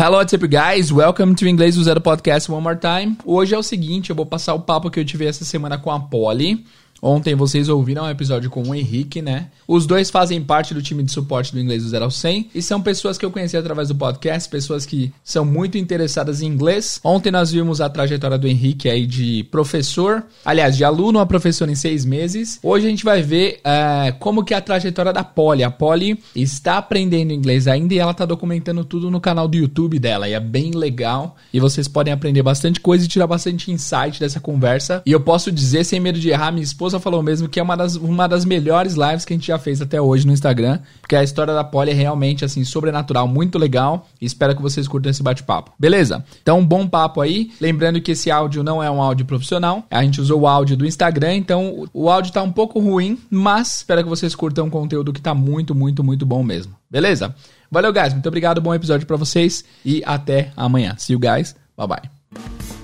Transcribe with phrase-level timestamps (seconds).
[0.00, 0.92] Hello, what's up, guys?
[0.92, 3.16] Welcome to Inglês do Zero Podcast one more time.
[3.24, 5.90] Hoje é o seguinte, eu vou passar o papo que eu tive essa semana com
[5.90, 6.64] a Polly.
[7.00, 9.48] Ontem vocês ouviram um episódio com o Henrique, né?
[9.66, 12.62] Os dois fazem parte do time de suporte do Inglês do Zero ao 100 e
[12.62, 17.00] são pessoas que eu conheci através do podcast, pessoas que são muito interessadas em inglês.
[17.04, 21.68] Ontem nós vimos a trajetória do Henrique aí de professor, aliás, de aluno a professor
[21.68, 22.58] em seis meses.
[22.62, 25.62] Hoje a gente vai ver é, como que é a trajetória da Polly.
[25.62, 29.98] A Polly está aprendendo inglês ainda e ela está documentando tudo no canal do YouTube
[29.98, 34.18] dela e é bem legal e vocês podem aprender bastante coisa e tirar bastante insight
[34.18, 35.02] dessa conversa.
[35.04, 37.62] E eu posso dizer, sem medo de errar, minha esposa esposa falou mesmo que é
[37.62, 40.78] uma das, uma das melhores lives que a gente já fez até hoje no Instagram,
[41.00, 45.10] porque a história da Polly é realmente, assim, sobrenatural, muito legal, espero que vocês curtam
[45.10, 45.72] esse bate-papo.
[45.78, 46.24] Beleza?
[46.42, 47.50] Então, um bom papo aí.
[47.60, 50.86] Lembrando que esse áudio não é um áudio profissional, a gente usou o áudio do
[50.86, 55.12] Instagram, então o áudio tá um pouco ruim, mas espero que vocês curtam um conteúdo
[55.12, 56.74] que tá muito, muito, muito bom mesmo.
[56.90, 57.34] Beleza?
[57.70, 58.14] Valeu, guys.
[58.14, 58.62] Muito obrigado.
[58.62, 60.94] Bom episódio para vocês e até amanhã.
[60.96, 61.54] See you guys.
[61.76, 62.77] Bye bye.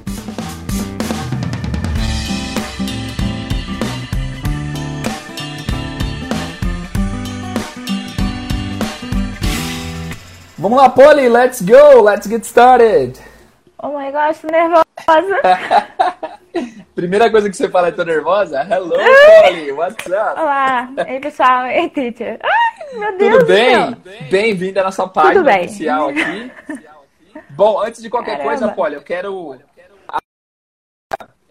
[10.65, 13.18] Vamos lá, Polly, let's go, let's get started.
[13.82, 14.80] Oh my gosh, tô nervosa.
[16.96, 18.62] Primeira coisa que você fala é tô nervosa?
[18.62, 20.40] Hello, Polly, what's up?
[20.40, 22.38] Olá, ei pessoal, ei teacher.
[22.42, 23.96] Ai, meu Deus Tudo bem?
[24.30, 26.51] Bem-vinda à nossa página oficial aqui.
[27.51, 28.48] Bom, antes de qualquer Caramba.
[28.48, 29.59] coisa, Polly, eu quero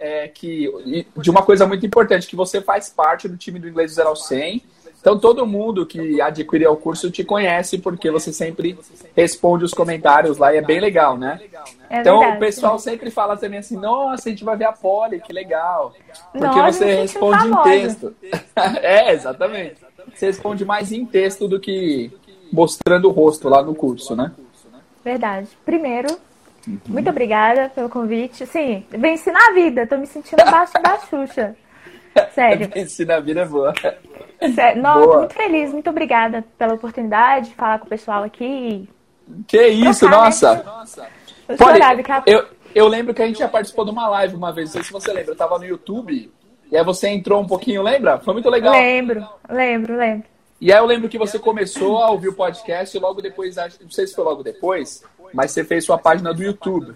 [0.03, 0.69] é, que
[1.15, 4.09] de uma coisa muito importante, que você faz parte do time do Inglês do Zero
[4.09, 4.61] ao 100.
[4.99, 8.77] Então, todo mundo que adquirir o curso te conhece, porque você sempre
[9.15, 11.41] responde os comentários lá e é bem legal, né?
[11.89, 12.37] É então, verdade.
[12.37, 15.93] o pessoal sempre fala também assim, nossa, a gente vai ver a Polly, que legal.
[16.31, 18.15] Porque Nossa, você senti responde em texto.
[18.55, 19.75] é, exatamente.
[20.13, 22.11] Você responde mais em texto do que
[22.51, 24.31] mostrando o rosto lá no curso, né?
[25.03, 25.49] Verdade.
[25.65, 26.17] Primeiro,
[26.67, 26.79] Uhum.
[26.87, 28.45] muito obrigada pelo convite.
[28.45, 31.55] Sim, venci na vida, tô me sentindo abaixo da Xuxa.
[32.33, 32.69] Sério.
[32.75, 33.73] Esse na vida é boa.
[34.53, 34.81] Sério.
[34.81, 35.17] Nossa, Boa.
[35.19, 38.87] muito feliz, muito obrigada pela oportunidade de falar com o pessoal aqui.
[39.47, 40.19] Que isso, Trocar,
[40.55, 40.63] né?
[40.65, 41.07] nossa.
[41.47, 44.67] Eu a eu, eu lembro que a gente já participou de uma live uma vez,
[44.69, 46.31] não sei se você lembra, eu tava no YouTube,
[46.71, 48.19] e aí você entrou um pouquinho, lembra?
[48.19, 48.73] Foi muito legal.
[48.73, 50.27] Lembro, lembro, lembro.
[50.59, 53.83] E aí eu lembro que você começou a ouvir o podcast e logo depois, acho-
[53.83, 56.93] não sei se foi logo depois, mas você fez sua página do YouTube.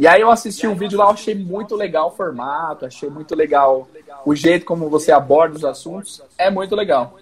[0.00, 3.34] E aí eu assisti um vídeo lá, eu achei muito legal o formato, achei muito
[3.34, 3.88] legal
[4.24, 7.16] o jeito como você aborda os assuntos, é muito legal.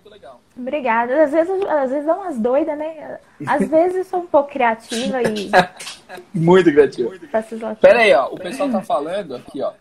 [0.57, 1.25] Obrigada.
[1.25, 3.19] Às vezes, às vezes dá umas doidas, né?
[3.47, 5.51] Às vezes eu sou um pouco criativa e
[6.33, 6.71] Muito
[7.33, 9.73] essas Pera aí, ó, o pessoal tá falando aqui, ó.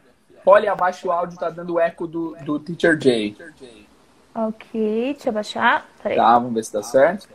[0.46, 3.38] Olha, abaixo o áudio, tá dando eco do, do Teacher Jay.
[4.36, 5.88] Ok, deixa eu baixar.
[6.02, 6.18] Peraí.
[6.18, 7.30] Tá, vamos ver se dá certo.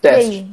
[0.00, 0.50] Teste.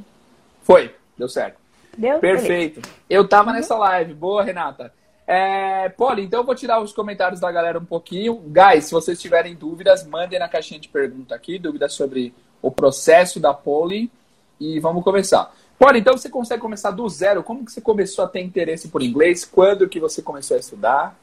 [0.62, 1.58] Foi, deu certo.
[1.98, 2.20] Deu?
[2.20, 2.48] Beleza.
[2.48, 2.81] Perfeito.
[3.09, 4.14] Eu tava nessa live.
[4.14, 4.92] Boa, Renata.
[5.28, 8.36] É, Polly, então eu vou tirar os comentários da galera um pouquinho.
[8.36, 13.40] Guys, se vocês tiverem dúvidas, mandem na caixinha de pergunta aqui, dúvidas sobre o processo
[13.40, 14.12] da Polly.
[14.59, 15.52] E vamos começar.
[15.80, 17.44] Polly, então você consegue começar do zero.
[17.44, 19.44] Como que você começou a ter interesse por inglês?
[19.44, 21.16] Quando que você começou a estudar?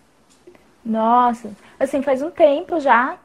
[0.85, 3.17] Nossa, assim, faz um tempo já.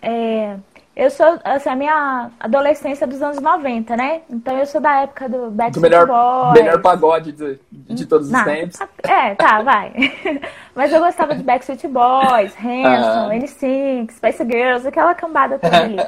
[0.00, 0.56] É,
[0.96, 4.22] eu sou, assim, a minha adolescência dos anos 90, né?
[4.30, 6.52] Então eu sou da época do Do Backstreet melhor, Boys.
[6.62, 8.78] melhor pagode de, de todos os Não, tempos.
[9.02, 9.92] É, tá, vai.
[10.74, 13.34] Mas eu gostava de Backstreet Boys, Hanson, Ah.
[13.34, 15.96] N5, Spice Girls, aquela cambada toda ali.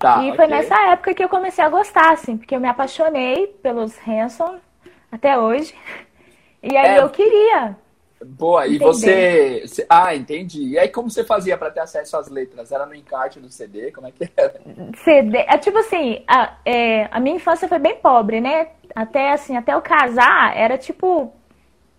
[0.00, 0.56] Tá, e foi ok.
[0.56, 4.56] nessa época que eu comecei a gostar, assim, porque eu me apaixonei pelos Hanson
[5.12, 5.74] até hoje.
[6.62, 7.00] E aí É.
[7.02, 7.76] eu queria.
[8.24, 10.68] Boa, e você, Ah, entendi.
[10.68, 12.70] E aí, como você fazia para ter acesso às letras?
[12.70, 13.90] Era no encarte do CD?
[13.92, 14.60] Como é que era?
[15.02, 15.38] CD.
[15.38, 18.68] É tipo assim, a, é, a minha infância foi bem pobre, né?
[18.94, 21.32] Até assim, até eu casar, era tipo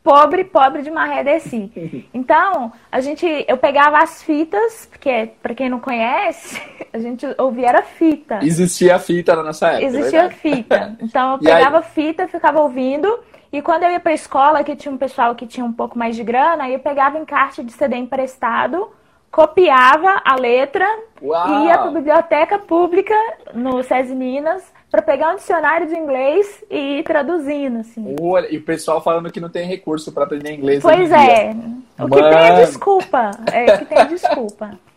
[0.03, 1.71] pobre, pobre de maré desci.
[2.13, 6.61] Então, a gente, eu pegava as fitas, porque pra quem não conhece,
[6.93, 8.39] a gente ouvia era fita.
[8.43, 9.85] Existia fita na nossa época.
[9.85, 10.35] Existia verdade?
[10.35, 10.97] fita.
[11.01, 13.19] Então eu pegava fita, ficava ouvindo.
[13.51, 16.15] E quando eu ia pra escola, que tinha um pessoal que tinha um pouco mais
[16.15, 18.89] de grana, aí eu pegava encarte de CD emprestado,
[19.29, 20.87] copiava a letra
[21.21, 21.63] Uau!
[21.63, 23.13] e ia pra biblioteca pública
[23.53, 28.15] no SESI Minas pra pegar um dicionário de inglês e ir traduzindo, assim.
[28.21, 30.81] Olha, E o pessoal falando que não tem recurso para aprender inglês.
[30.81, 31.17] Pois dia.
[31.17, 31.55] é.
[31.99, 33.31] O que tem é desculpa.
[33.51, 34.71] É, o que tem é desculpa.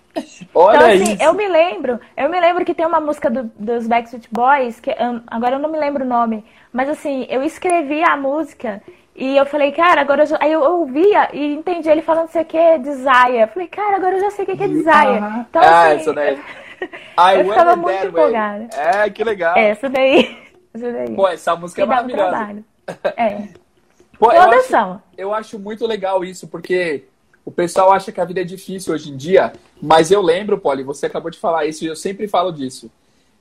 [0.54, 1.22] Olha Então, assim, isso.
[1.22, 4.90] eu me lembro, eu me lembro que tem uma música do- dos Backstreet Boys, que
[4.90, 8.80] hum, agora eu não me lembro o nome, mas assim, eu escrevi a música
[9.16, 12.38] e eu falei, cara, agora eu já, aí eu ouvia e entendi ele falando isso
[12.38, 13.40] aqui é desire.
[13.40, 15.18] Eu falei, cara, agora eu já sei o que que é desire.
[15.40, 16.34] Então, ah, assim, essa daí.
[16.34, 16.38] eu,
[17.18, 18.68] I eu ficava it muito empolgada.
[18.76, 19.56] É, que legal.
[19.56, 20.36] essa daí,
[20.74, 21.14] essa daí.
[21.14, 22.28] Pô, essa música é um maravilhosa.
[22.30, 22.64] trabalho.
[23.16, 23.42] É.
[24.18, 27.04] Pô, eu acho, eu acho muito legal isso, porque
[27.44, 30.82] o pessoal acha que a vida é difícil hoje em dia, mas eu lembro, Polly,
[30.82, 32.90] você acabou de falar isso e eu sempre falo disso.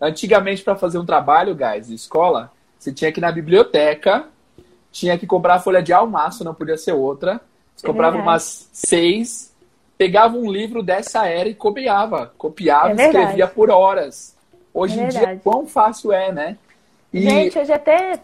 [0.01, 4.25] Antigamente, para fazer um trabalho, guys, de escola, você tinha que ir na biblioteca,
[4.91, 7.39] tinha que comprar folha de almaço, não podia ser outra.
[7.75, 8.29] Você É comprava verdade.
[8.29, 9.53] umas seis,
[9.97, 12.31] pegava um livro dessa era e copiava.
[12.37, 14.35] Copiava É e escrevia por horas.
[14.73, 16.57] Hoje É em dia, quão fácil é, né?
[17.13, 18.19] E Gente, hoje é até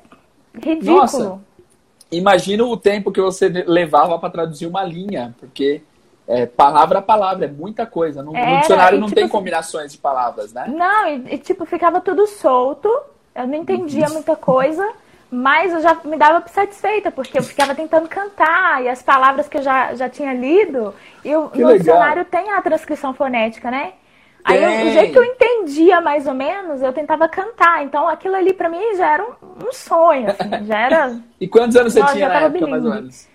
[0.56, 0.98] ridículo.
[0.98, 1.40] Nossa.
[2.12, 5.82] Imagina o tempo que você levava para traduzir uma linha, porque
[6.28, 8.22] é, palavra a palavra, é muita coisa.
[8.22, 10.66] No, no Era, dicionário e não tipo tem assim- combinações de palavras, né?
[10.68, 12.88] Não, e, e, tipo, ficava tudo solto.
[13.34, 14.88] Eu não entendia muita coisa,
[15.32, 19.58] mas eu já me dava satisfeita, porque eu ficava tentando cantar, e as palavras que
[19.58, 21.78] eu já, já tinha lido, e o, no legal.
[21.78, 23.94] dicionário tem a transcrição fonética, né?
[24.50, 24.88] Aí eu- Tem.
[24.88, 27.84] o jeito que eu entendia mais ou menos, eu tentava cantar.
[27.84, 31.20] Então aquilo ali pra mim já era um, um sonho, assim, já era.
[31.40, 33.28] E quantos anos você Nossa, tinha já na época, mais ou menos?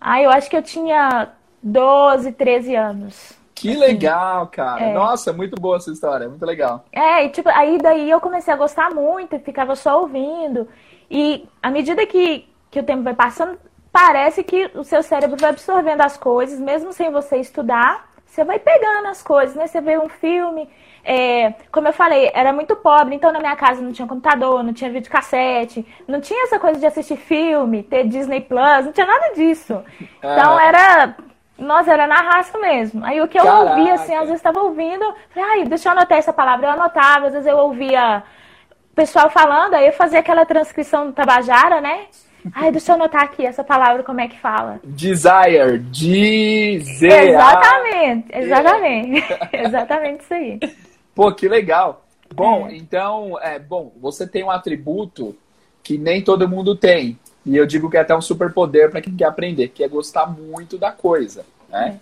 [0.00, 1.28] Aí eu acho que eu tinha
[1.62, 3.32] 12, 13 anos.
[3.54, 4.82] Que legal, cara.
[4.82, 4.92] É.
[4.92, 6.84] Nossa, muito boa essa história, muito legal.
[6.92, 10.68] É, e tipo, aí daí eu comecei a gostar muito ficava só ouvindo.
[11.10, 13.56] E à medida que, que o tempo vai passando,
[13.92, 18.58] parece que o seu cérebro vai absorvendo as coisas, mesmo sem você estudar, você vai
[18.58, 19.66] pegando as coisas, né?
[19.66, 20.68] Você vê um filme.
[21.04, 24.72] é, como eu falei, era muito pobre, então na minha casa não tinha computador, não
[24.72, 29.34] tinha videocassete, não tinha essa coisa de assistir filme, ter Disney Plus, não tinha nada
[29.34, 29.82] disso.
[30.18, 30.64] Então Ah.
[30.64, 31.16] era.
[31.58, 33.04] Nossa, era na raça mesmo.
[33.04, 33.70] Aí o que eu Caraca.
[33.70, 36.66] ouvia, assim, às vezes estava ouvindo, falei, ai, deixa eu anotar essa palavra.
[36.66, 38.22] Eu anotava, às vezes eu ouvia
[38.90, 42.06] o pessoal falando, aí eu fazia aquela transcrição do Tabajara, né?
[42.54, 44.80] Ai, deixa eu anotar aqui essa palavra, como é que fala.
[44.82, 47.28] Desire, dizer.
[47.30, 49.24] Exatamente, exatamente.
[49.52, 50.60] exatamente isso aí.
[51.14, 52.04] Pô, que legal.
[52.34, 52.76] Bom, É.
[52.76, 55.36] então, é, bom, você tem um atributo
[55.82, 57.18] que nem todo mundo tem.
[57.44, 60.26] E eu digo que é até um superpoder para quem quer aprender, que é gostar
[60.26, 61.98] muito da coisa, né?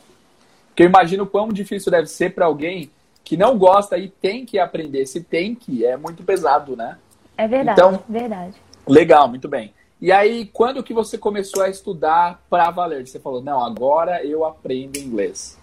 [0.69, 2.91] Porque eu imagino quão difícil deve ser para alguém
[3.25, 5.07] que não gosta e tem que aprender.
[5.07, 6.97] Se tem que, é muito pesado, né?
[7.37, 8.55] É verdade, Então- verdade.
[8.87, 9.73] Legal, muito bem.
[10.00, 13.06] E aí, quando que você começou a estudar para valer?
[13.06, 15.58] Você falou, não, agora eu aprendo inglês.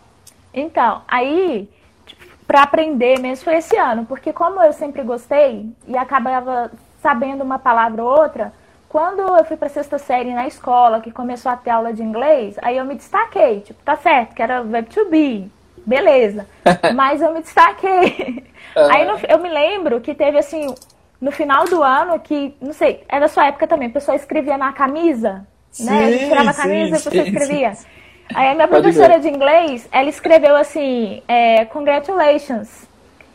[0.54, 1.68] Então, aí,
[2.45, 7.57] pra aprender mesmo foi esse ano, porque como eu sempre gostei e acabava sabendo uma
[7.57, 8.54] palavra ou outra,
[8.88, 12.56] quando eu fui pra sexta série na escola, que começou a ter aula de inglês,
[12.62, 15.51] aí eu me destaquei, tipo, tá certo, que era verb to be,
[15.86, 16.48] beleza,
[16.95, 18.45] mas eu me destaquei.
[18.75, 20.74] Aí no- eu me lembro que teve assim,
[21.19, 24.72] no final do ano, que, não sei, era sua época também, o pessoal escrevia na
[24.72, 25.46] camisa,
[25.80, 26.06] né?
[26.06, 27.74] A gente Sim, tirava a sim, camisa e a pessoa sim, escrevia.
[28.36, 32.88] Aí a minha Pode professora de inglês, ela escreveu assim, é, congratulations.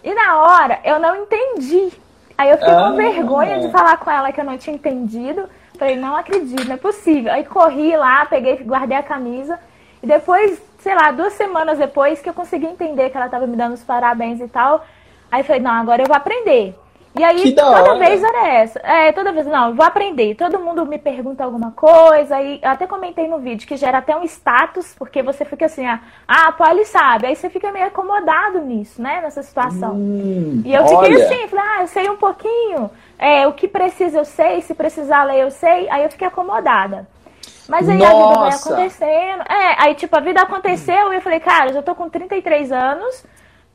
[0.05, 1.91] E na hora eu não entendi.
[2.37, 2.91] Aí eu fiquei Ah.
[2.91, 5.49] com vergonha de falar com ela que eu não tinha entendido.
[5.79, 7.33] Falei, não acredito, não é possível.
[7.33, 9.59] Aí corri lá, peguei, guardei a camisa.
[10.03, 13.57] E depois, sei lá, duas semanas depois que eu consegui entender que ela tava me
[13.57, 14.85] dando os parabéns e tal.
[15.31, 16.75] Aí falei, não, agora eu vou aprender.
[17.15, 18.79] E aí Que toda vez era essa.
[18.81, 20.35] É, toda vez, não, vou aprender.
[20.35, 22.41] Todo mundo me pergunta alguma coisa.
[22.41, 25.85] E eu até comentei no vídeo que gera até um status, porque você fica assim,
[25.87, 27.27] ah, ah Polly sabe.
[27.27, 29.21] Aí você fica meio acomodado nisso, né?
[29.21, 29.93] Nessa situação.
[29.95, 31.25] Hum, E eu fiquei olha.
[31.27, 32.91] assim, falei, ah, eu sei um pouquinho.
[33.19, 35.91] É, o que precisa eu sei, se precisar ler eu sei.
[35.91, 37.07] Aí eu fiquei acomodada.
[37.69, 38.69] Mas aí a vida vai Nossa.
[38.69, 39.43] acontecendo.
[39.43, 42.73] É, aí tipo, a vida aconteceu e eu falei, cara, eu já tô com 33
[42.73, 43.25] anos,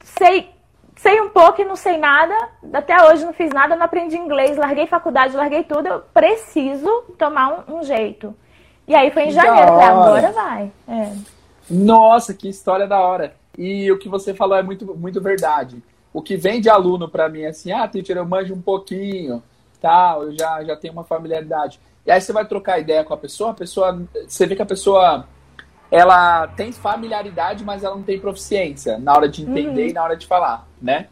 [0.03, 0.49] sei,
[0.97, 2.35] sei um pouco e não sei nada.
[2.73, 5.87] Até hoje não fiz nada, não aprendi inglês, larguei faculdade, larguei tudo.
[5.87, 8.35] Eu preciso tomar um, um jeito.
[8.87, 10.71] E aí foi em janeiro, falei, agora vai.
[10.87, 11.13] É.
[11.69, 13.35] Nossa, que história da hora.
[13.57, 15.81] E o que você falou é muito, muito verdade.
[16.13, 19.43] O que vem de aluno para mim é assim, ah, teacher, eu manjo um pouquinho,
[19.81, 21.79] tal, eu já, já tenho uma familiaridade.
[22.05, 24.65] E aí você vai trocar ideia com a pessoa, a pessoa, você vê que a
[24.65, 25.27] pessoa,
[25.91, 30.17] ela tem familiaridade, mas ela não tem proficiência na hora de entender e na hora
[30.17, 31.07] de falar, né?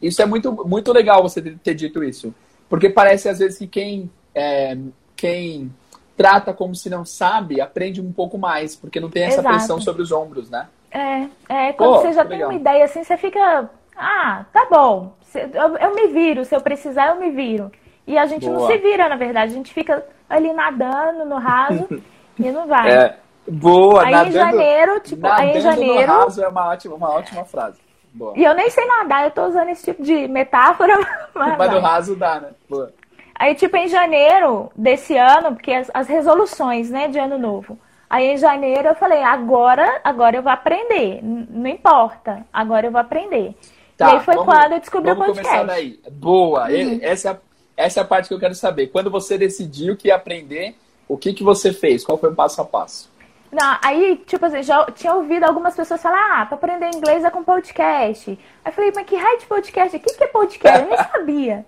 [0.00, 2.34] Isso é muito, muito legal você ter- dito isso.
[2.68, 4.76] Porque parece às vezes que quem, é,
[5.16, 5.72] quem
[6.16, 9.54] trata como se não sabe, aprende um pouco mais, porque não tem essa Exato.
[9.54, 10.68] pressão sobre os ombros, né?
[10.90, 12.50] É, é quando Pô, você já tem legal.
[12.50, 17.08] uma ideia assim, você fica, ah, tá bom, eu, eu me viro, se eu precisar
[17.08, 17.70] eu me viro.
[18.06, 18.70] E a gente não Boa.
[18.70, 21.88] se vira, na verdade, a gente fica ali nadando no raso
[22.38, 22.90] e não vai.
[22.90, 27.10] É, boa, aí nadando, em janeiro, tipo, aí em janeiro, raso é uma ótima, uma
[27.10, 27.78] ótima frase.
[28.12, 28.32] Boa.
[28.36, 30.94] e eu nem sei nadar, eu tô usando esse tipo de metáfora,
[31.34, 32.50] mas, Mas no raso dá, né?
[32.70, 32.92] Boa.
[33.36, 37.76] Aí, tipo, em janeiro desse ano, porque as, as resoluções, né, de ano novo.
[38.08, 41.18] Aí em janeiro eu falei, agora, agora eu vou aprender.
[41.22, 43.56] Não importa, agora eu vou aprender.
[43.96, 45.40] Tá, e aí foi vamos- quando eu descobri o podcast.
[45.48, 45.58] Uhum.
[45.58, 46.00] começar daí.
[46.12, 47.36] Boa, ele- essa, é a,
[47.76, 48.86] essa é a parte que eu quero saber.
[48.88, 50.76] Quando você decidiu que ia aprender,
[51.08, 52.04] o que, que você fez?
[52.04, 53.10] Qual foi o passo a passo?
[53.54, 57.30] Não, aí, tipo assim, já tinha ouvido algumas pessoas falar, ah, pra aprender inglês é
[57.30, 58.30] com podcast.
[58.30, 59.96] Aí eu falei, mas que raio de podcast?
[59.96, 60.82] O que, que é podcast?
[60.82, 61.64] Eu nem sabia.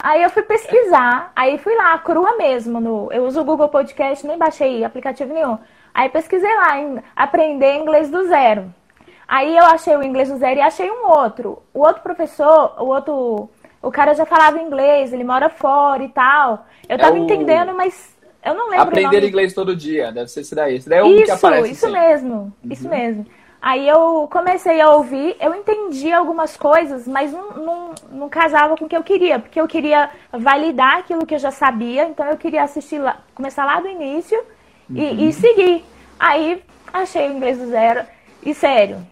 [0.00, 2.80] Aí eu fui pesquisar, aí fui lá, crua mesmo.
[2.80, 5.56] No, eu uso o Google Podcast, nem baixei aplicativo nenhum.
[5.94, 8.74] Aí pesquisei lá, em aprender inglês do zero.
[9.28, 11.62] Aí eu achei o inglês do zero e achei um outro.
[11.72, 13.48] O outro professor, o outro.
[13.80, 16.66] O cara já falava inglês, ele mora fora e tal.
[16.88, 17.22] Eu tava é o...
[17.22, 18.17] entendendo, mas
[18.48, 18.88] eu não lembro.
[18.88, 20.76] Aprender inglês todo dia, deve ser esse daí.
[20.76, 21.70] Esse daí é um isso, que aparece.
[21.72, 22.52] Isso mesmo, uhum.
[22.70, 23.26] isso mesmo.
[23.60, 28.84] Aí eu comecei a ouvir, eu entendi algumas coisas, mas não, não, não, casava com
[28.84, 32.36] o que eu queria, porque eu queria validar aquilo que eu já sabia, então eu
[32.36, 34.40] queria assistir lá, começar lá do início
[34.88, 35.28] e, uhum.
[35.28, 35.84] e seguir.
[36.20, 36.62] Aí
[36.92, 38.06] achei o inglês do zero.
[38.44, 39.04] E sério,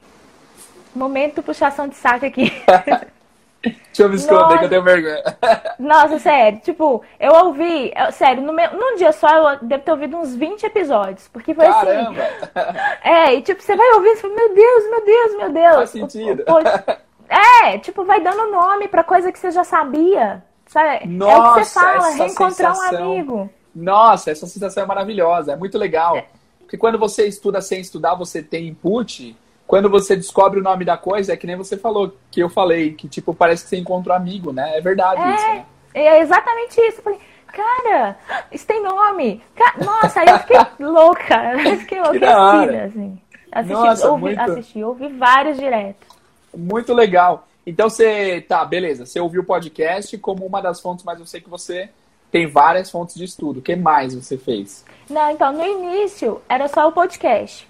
[0.95, 2.52] momento puxação de saco aqui.
[3.62, 5.22] Deixa eu me esconder que eu tenho vergonha.
[5.78, 6.60] Nossa, sério.
[6.60, 7.92] Tipo, eu ouvi.
[7.96, 11.28] Eu, sério, no meu, num dia só eu devo ter ouvido uns 20 episódios.
[11.28, 11.86] Porque foi assim.
[11.86, 12.22] Caramba.
[12.22, 12.96] assim.
[13.02, 15.76] É, e tipo, você vai ouvir e fala, meu Deus, meu Deus, meu Deus.
[15.76, 16.44] Faz sentido.
[16.48, 16.96] O, o,
[17.28, 20.42] é, tipo, vai dando nome pra coisa que você já sabia.
[20.66, 21.06] Sabe?
[21.06, 23.00] Nossa, é o que você fala, reencontrar sensação.
[23.00, 23.50] um amigo.
[23.75, 26.16] Nossa, essa sensação é maravilhosa, é muito legal.
[26.16, 26.26] É.
[26.60, 29.36] Porque quando você estuda sem estudar, você tem input
[29.66, 32.92] quando você descobre o nome da coisa, é que nem você falou, que eu falei,
[32.92, 34.78] que tipo, parece que você encontra um amigo, né?
[34.78, 35.66] É verdade é, isso, né?
[35.94, 36.99] É exatamente isso.
[36.99, 38.16] Eu falei, cara,
[38.52, 39.42] isso tem nome.
[39.85, 41.52] Nossa, aí eu fiquei louca.
[41.52, 43.18] Eu fiquei enlouquecida, assim.
[43.50, 44.40] Assisti, Nossa, ouvi, muito...
[44.40, 46.06] assisti, ouvi vários direto.
[46.56, 47.49] Muito legal.
[47.66, 51.40] Então você, tá, beleza, você ouviu o podcast como uma das fontes, mas eu sei
[51.40, 51.88] que você
[52.30, 53.58] tem várias fontes de estudo.
[53.58, 54.85] O que mais você fez?
[55.11, 57.66] Não, então, no início era só o podcast.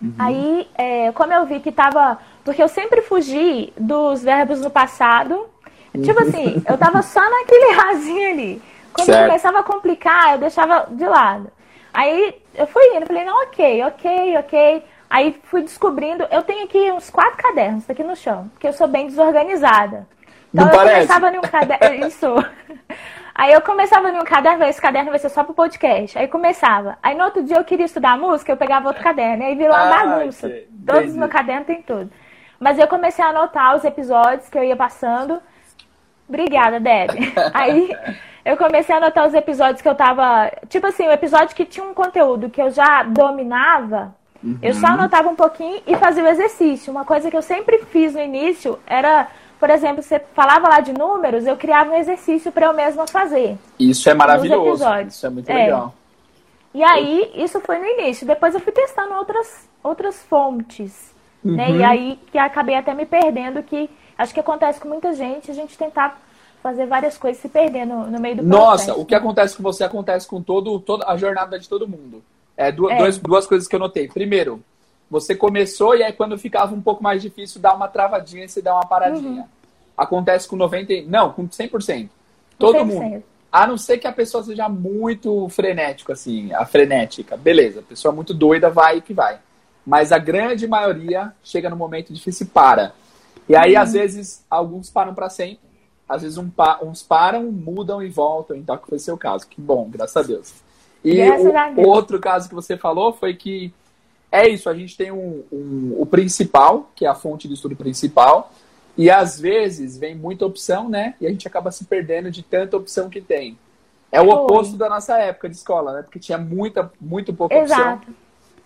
[0.00, 0.14] Uhum.
[0.18, 2.18] Aí, é, como eu vi que tava.
[2.44, 5.46] Porque eu sempre fugi dos verbos no passado.
[5.94, 6.02] Uhum.
[6.02, 8.62] Tipo assim, eu tava só naquele rasinho ali.
[8.92, 9.26] Quando certo.
[9.26, 11.50] começava a complicar, eu deixava de lado.
[11.92, 14.84] Aí eu fui indo, falei, não, ok, ok, ok.
[15.08, 18.86] Aí fui descobrindo, eu tenho aqui uns quatro cadernos aqui no chão, porque eu sou
[18.86, 20.06] bem desorganizada.
[20.52, 21.06] Então não eu parece.
[21.06, 22.06] começava em um caderno.
[22.06, 22.26] Isso.
[23.40, 26.18] Aí eu começava num caderno, esse caderno vai ser só pro podcast.
[26.18, 26.98] Aí começava.
[27.02, 29.42] Aí no outro dia eu queria estudar música, eu pegava outro caderno.
[29.42, 30.52] Aí virou uma ah, bagunça.
[30.86, 32.10] Todos os meus cadernos tem tudo.
[32.58, 35.40] Mas eu comecei a anotar os episódios que eu ia passando.
[36.28, 37.12] Obrigada, Deb.
[37.54, 37.90] Aí
[38.44, 40.52] eu comecei a anotar os episódios que eu tava.
[40.68, 44.14] Tipo assim, o episódio que tinha um conteúdo que eu já dominava.
[44.44, 44.58] Uhum.
[44.60, 46.90] Eu só anotava um pouquinho e fazia o exercício.
[46.90, 49.28] Uma coisa que eu sempre fiz no início era
[49.60, 53.58] por exemplo, você falava lá de números, eu criava um exercício para eu mesma fazer.
[53.78, 54.82] Isso é maravilhoso.
[55.06, 55.54] Isso é muito é.
[55.54, 55.94] legal.
[56.72, 58.26] E aí, isso foi no início.
[58.26, 61.14] Depois eu fui testando outras, outras fontes.
[61.44, 61.56] Uhum.
[61.56, 61.70] Né?
[61.70, 61.86] E uhum.
[61.86, 65.76] aí que acabei até me perdendo, que acho que acontece com muita gente, a gente
[65.76, 66.18] tentar
[66.62, 68.88] fazer várias coisas se perder no, no meio do processo.
[68.88, 72.22] Nossa, o que acontece com você acontece com todo, toda a jornada de todo mundo.
[72.56, 72.98] É, duas, é.
[72.98, 74.08] Duas, duas coisas que eu notei.
[74.08, 74.62] Primeiro,
[75.10, 78.62] você começou e aí quando ficava um pouco mais difícil, dá uma travadinha e você
[78.62, 79.42] dá uma paradinha.
[79.42, 79.48] Uhum.
[79.96, 82.08] Acontece com 90%, não, com 100%.
[82.58, 82.84] Todo 100%.
[82.84, 83.24] mundo.
[83.52, 87.36] A não ser que a pessoa seja muito frenético, assim, a frenética.
[87.36, 89.40] Beleza, a pessoa muito doida vai que vai.
[89.84, 92.92] Mas a grande maioria chega no momento difícil e para.
[93.48, 93.82] E aí, uhum.
[93.82, 95.68] às vezes, alguns param para sempre.
[96.08, 98.56] Às vezes, um pa uns param, mudam e voltam.
[98.56, 99.48] Então, que foi seu caso.
[99.48, 100.54] Que bom, graças a Deus.
[101.04, 101.20] E
[101.76, 103.72] o, outro caso que você falou foi que
[104.32, 107.74] é isso, a gente tem um, um, o principal, que é a fonte de estudo
[107.74, 108.52] principal,
[108.96, 111.14] e às vezes vem muita opção, né?
[111.20, 113.58] E a gente acaba se perdendo de tanta opção que tem.
[114.12, 116.02] É o oposto da nossa época de escola, né?
[116.02, 118.08] Porque tinha muita, muito pouca Exato.
[118.08, 118.14] opção.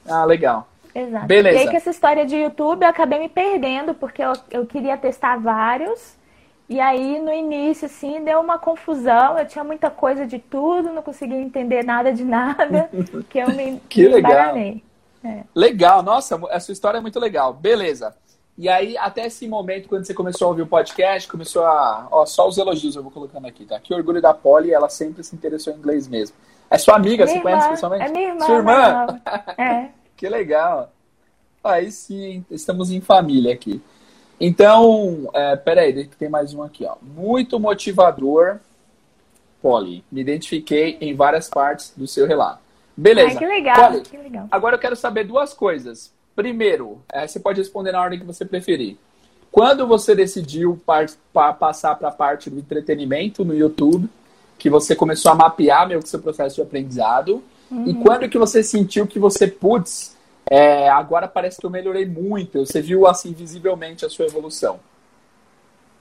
[0.07, 0.69] Ah, legal.
[0.95, 1.27] Exato.
[1.27, 1.57] Beleza.
[1.57, 4.97] E aí, com essa história de YouTube, eu acabei me perdendo, porque eu, eu queria
[4.97, 6.17] testar vários.
[6.69, 9.39] E aí, no início, assim, deu uma confusão.
[9.39, 12.89] Eu tinha muita coisa de tudo, não conseguia entender nada de nada.
[13.29, 14.55] que eu me, que me legal.
[15.25, 15.45] É.
[15.55, 17.55] Legal, nossa, essa história é muito legal.
[17.55, 18.15] Beleza.
[18.57, 22.07] E aí, até esse momento, quando você começou a ouvir o podcast, começou a.
[22.11, 23.81] Ó, só os elogios eu vou colocando aqui, tá?
[23.81, 26.37] Que orgulho da Polly, ela sempre se interessou em inglês mesmo.
[26.71, 28.05] É sua amiga, minha você irmã, conhece pessoalmente?
[28.05, 28.47] É minha irmã.
[28.47, 29.21] Sua irmã?
[29.59, 29.89] É.
[30.17, 30.93] que legal.
[31.65, 33.83] Aí sim, estamos em família aqui.
[34.39, 36.97] Então, é, peraí, tem mais um aqui, ó.
[37.01, 38.61] Muito motivador,
[39.63, 40.05] Polly.
[40.13, 42.64] Me identifiquei em várias partes do seu relato.
[42.97, 43.29] Beleza.
[43.29, 44.49] Ai, que legal, Olha, que legal.
[44.51, 46.13] Agora eu quero saber duas coisas.
[46.35, 48.97] Primeiro, é, você pode responder na ordem que você preferir.
[49.51, 50.81] Quando você decidiu
[51.59, 54.09] passar para a parte do entretenimento no YouTube,
[54.59, 57.87] que você começou a mapear meu seu processo de aprendizado, uhum.
[57.87, 60.17] e quando que você sentiu que você, putz,
[60.51, 64.81] é, agora parece que eu melhorei muito, você viu assim visivelmente a sua evolução?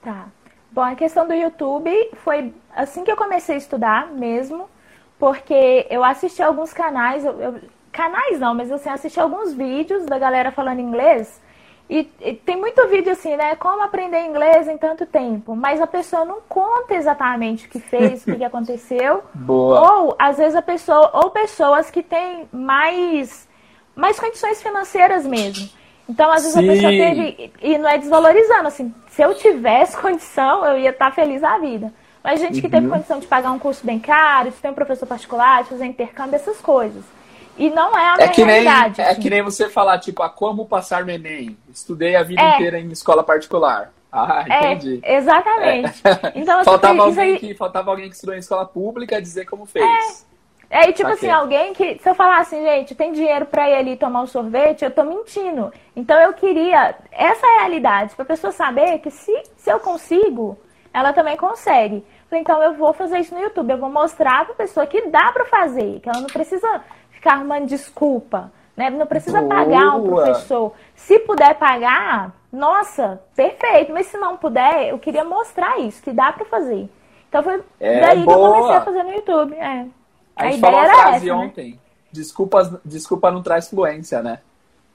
[0.02, 0.28] Tá.
[0.70, 1.90] Bom, a questão do YouTube
[2.24, 4.68] foi assim que eu comecei a estudar mesmo,
[5.18, 7.60] porque eu assisti alguns canais, eu, eu,
[7.92, 11.40] canais não, mas assim, assisti alguns vídeos da galera falando inglês.
[11.88, 13.54] E, e, tem muito vídeo assim, né?
[13.56, 15.54] Como aprender inglês em tanto tempo.
[15.54, 19.22] Mas a pessoa não conta exatamente o que fez, o que, que aconteceu.
[19.34, 19.92] Boa.
[19.92, 23.46] Ou, às vezes, a pessoa, ou pessoas que têm mais,
[23.94, 25.68] mais condições financeiras mesmo.
[26.08, 26.68] Então, às vezes, Sim.
[26.68, 27.52] a pessoa teve.
[27.60, 31.92] E não é desvalorizando, assim, se eu tivesse condição, eu ia estar feliz da vida.
[32.24, 32.92] Mas gente que teve uhum.
[32.92, 36.36] condição de pagar um curso bem caro, de ter um professor particular, de fazer intercâmbio,
[36.36, 37.04] essas coisas.
[37.58, 38.94] E não é a é realidade.
[38.96, 39.18] Nem, assim.
[39.18, 41.54] É que nem você falar, tipo, a como passar no Enem.
[41.70, 42.54] Estudei a vida é.
[42.54, 43.92] inteira em escola particular.
[44.10, 45.00] Ah, é, entendi.
[45.02, 46.02] É, exatamente.
[46.06, 46.32] É.
[46.34, 47.38] Então, assim, faltava, alguém aí...
[47.38, 50.26] que, faltava alguém que estudou em escola pública dizer como fez.
[50.70, 53.74] É, e tipo assim, alguém que, se eu falar assim, gente, tem dinheiro pra ir
[53.74, 55.72] ali tomar um sorvete, eu tô mentindo.
[55.94, 60.58] Então eu queria essa realidade, pra pessoa saber que se, se eu consigo,
[60.94, 62.06] ela também consegue.
[62.30, 65.44] Então eu vou fazer isso no YouTube, eu vou mostrar pra pessoa que dá pra
[65.44, 68.90] fazer, que ela não precisa ficar arrumando desculpa, né?
[68.90, 69.54] Não precisa Boa.
[69.54, 70.72] pagar um professor.
[70.94, 73.92] Se puder pagar, nossa, perfeito.
[73.92, 76.88] Mas se não puder, eu queria mostrar isso, que dá pra fazer.
[77.28, 78.36] Então foi é daí boa.
[78.36, 79.54] que eu comecei a fazer no YouTube.
[79.54, 79.86] É.
[80.36, 81.32] A, a gente falou a frase essa, né?
[81.32, 81.70] ontem.
[81.72, 81.78] Né?
[82.12, 84.38] Desculpa, desculpa não traz fluência, né?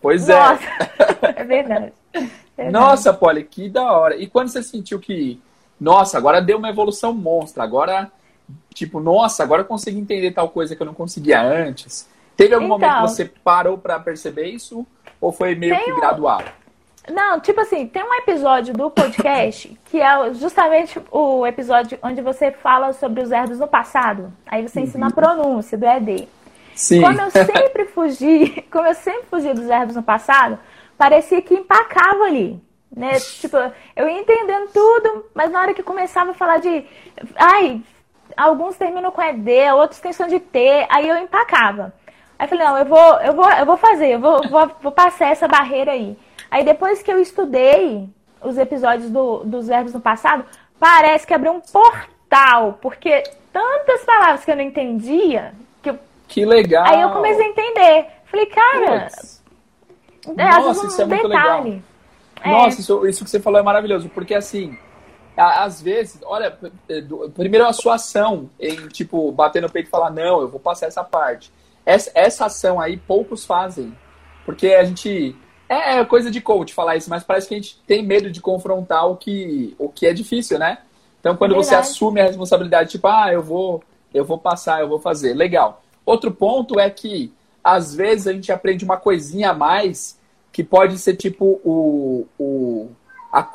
[0.01, 1.33] Pois Nossa, é.
[1.41, 1.93] é verdade.
[2.13, 2.71] verdade.
[2.71, 4.15] Nossa, Polly, que da hora.
[4.15, 5.41] E quando você sentiu que,
[5.79, 8.11] nossa, agora deu uma evolução monstra, agora,
[8.73, 12.07] tipo, nossa, agora eu consigo entender tal coisa que eu não conseguia antes.
[12.35, 14.85] Teve algum então, momento que você parou para perceber isso?
[15.19, 16.41] Ou foi meio que gradual?
[17.09, 22.51] Não, tipo assim, tem um episódio do podcast que é justamente o episódio onde você
[22.51, 24.31] fala sobre os verbos no passado.
[24.45, 25.15] Aí você ensina a uhum.
[25.15, 26.27] pronúncia do ED.
[26.75, 27.01] Sim.
[27.01, 30.59] Como eu sempre fugi, como eu sempre fugi dos verbos no passado,
[30.97, 32.61] parecia que empacava ali.
[32.95, 33.19] Né?
[33.19, 33.57] Tipo,
[33.95, 36.83] eu ia entendendo tudo, mas na hora que começava a falar de.
[37.35, 37.81] Ai,
[38.35, 41.93] alguns terminam com ED, outros têm som de T, aí eu empacava.
[42.37, 44.91] Aí eu falei, não, eu vou, eu vou, eu vou fazer, eu vou, vou, vou
[44.91, 46.17] passar essa barreira aí.
[46.49, 48.09] Aí depois que eu estudei
[48.41, 50.45] os episódios do, dos verbos no passado,
[50.79, 55.53] parece que abriu um portal, porque tantas palavras que eu não entendia.
[55.83, 55.99] Que, eu...
[56.27, 56.85] que legal!
[56.87, 58.07] Aí eu comecei a entender.
[58.25, 59.09] Falei, cara,
[60.37, 61.65] é, Nossa, isso é muito legal.
[62.41, 62.49] É.
[62.49, 64.77] Nossa, isso, isso que você falou é maravilhoso, porque assim,
[65.35, 66.57] às vezes, olha,
[67.33, 70.87] primeiro a sua ação em, tipo, bater no peito e falar, não, eu vou passar
[70.87, 71.51] essa parte.
[71.85, 73.95] Essa, essa ação aí poucos fazem.
[74.45, 75.35] Porque a gente
[75.69, 78.41] é, é coisa de coach falar isso, mas parece que a gente tem medo de
[78.41, 80.79] confrontar o que, o que é difícil, né?
[81.19, 84.89] Então, quando é você assume a responsabilidade, tipo, ah, eu vou, eu vou passar, eu
[84.89, 85.83] vou fazer, legal.
[86.05, 87.31] Outro ponto é que,
[87.63, 90.18] às vezes, a gente aprende uma coisinha a mais
[90.59, 92.89] que pode ser tipo o, o,
[93.31, 93.47] a,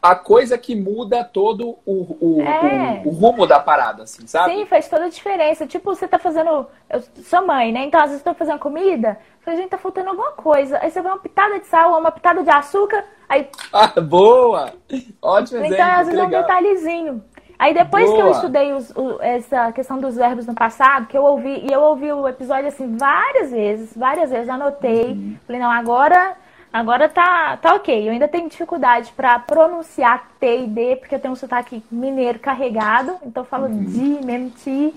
[0.00, 3.02] a coisa que muda todo o, o, é.
[3.04, 4.54] o, o, rumo da parada, assim, sabe?
[4.54, 5.66] Sim, faz toda a diferença.
[5.66, 6.66] Tipo, você tá fazendo.
[6.88, 7.84] Eu sou mãe, né?
[7.84, 10.78] Então, às vezes, eu tô fazendo comida, falei, gente, tá faltando alguma coisa.
[10.80, 13.50] Aí você vê uma pitada de sal, uma pitada de açúcar, aí.
[13.70, 14.72] Ah, boa!
[15.20, 15.74] Ótimo então, exemplo.
[15.74, 17.24] Então, às vezes, é um detalhezinho.
[17.58, 18.16] Aí depois Boa.
[18.16, 21.72] que eu estudei os, o, essa questão dos verbos no passado, que eu ouvi, e
[21.72, 25.12] eu ouvi o episódio assim várias vezes, várias vezes, anotei.
[25.12, 25.36] Uhum.
[25.46, 26.36] Falei, não, agora
[26.72, 28.06] Agora tá, tá ok.
[28.06, 32.38] Eu ainda tenho dificuldade para pronunciar T e D, porque eu tenho um sotaque mineiro
[32.38, 33.84] carregado, então eu falo uhum.
[33.84, 34.94] de, mesmo ti,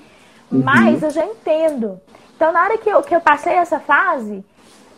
[0.52, 0.62] uhum.
[0.64, 2.00] mas eu já entendo.
[2.36, 4.44] Então, na hora que eu, que eu passei essa fase,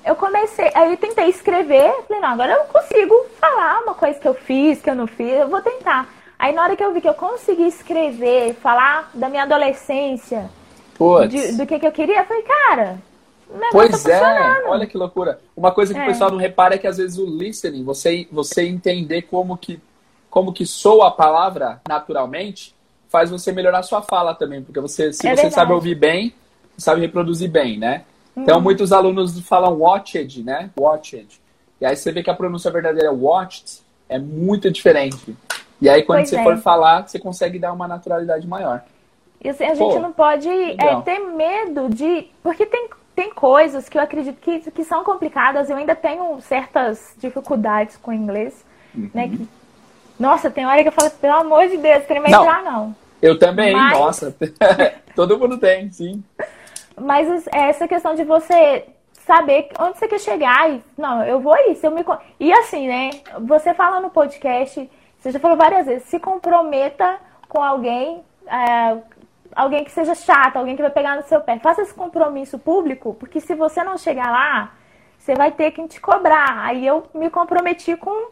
[0.06, 4.28] eu comecei, aí eu tentei escrever, falei, não, agora eu consigo falar uma coisa que
[4.28, 6.08] eu fiz, que eu não fiz, eu vou tentar.
[6.38, 10.50] Aí na hora que eu vi que eu consegui escrever, falar da minha adolescência,
[11.28, 12.98] de, do que, que eu queria, eu falei, cara,
[13.72, 15.40] Pois tá é, olha que loucura.
[15.56, 16.04] Uma coisa que é.
[16.04, 19.80] o pessoal não repara é que às vezes o listening, você, você entender como que,
[20.30, 22.74] como que soa a palavra naturalmente,
[23.10, 24.62] faz você melhorar a sua fala também.
[24.62, 25.54] Porque você, se é você verdade.
[25.54, 26.34] sabe ouvir bem,
[26.78, 28.04] sabe reproduzir bem, né?
[28.36, 30.70] Então muitos alunos falam watched, né?
[30.80, 31.42] Watched.
[31.80, 35.36] E aí você vê que a pronúncia verdadeira é watched, é muito diferente.
[35.82, 36.44] E aí quando pois você é.
[36.44, 38.84] for falar, você consegue dar uma naturalidade maior.
[39.44, 42.28] E assim, a Pô, gente não pode é, ter medo de.
[42.44, 42.90] Porque tem
[43.22, 45.70] tem coisas que eu acredito que, que são complicadas.
[45.70, 49.12] Eu ainda tenho certas dificuldades com o inglês, uhum.
[49.14, 49.30] né?
[49.30, 49.48] Que,
[50.20, 52.96] nossa, tem hora que eu falo, pelo amor de Deus, queria me entrar, não.
[53.22, 53.94] Eu também, Mas...
[53.94, 54.36] nossa.
[55.16, 56.24] Todo mundo tem, sim.
[57.00, 58.86] Mas essa questão de você
[59.24, 62.04] saber onde você quer chegar e, não, eu vou ir, se eu me...
[62.40, 67.62] E assim, né, você fala no podcast, você já falou várias vezes, se comprometa com
[67.62, 68.98] alguém, é,
[69.56, 71.60] alguém que seja chato, alguém que vai pegar no seu pé.
[71.60, 74.74] Faça esse compromisso público, porque se você não chegar lá,
[75.18, 76.66] você vai ter que te cobrar.
[76.66, 78.30] Aí eu me comprometi com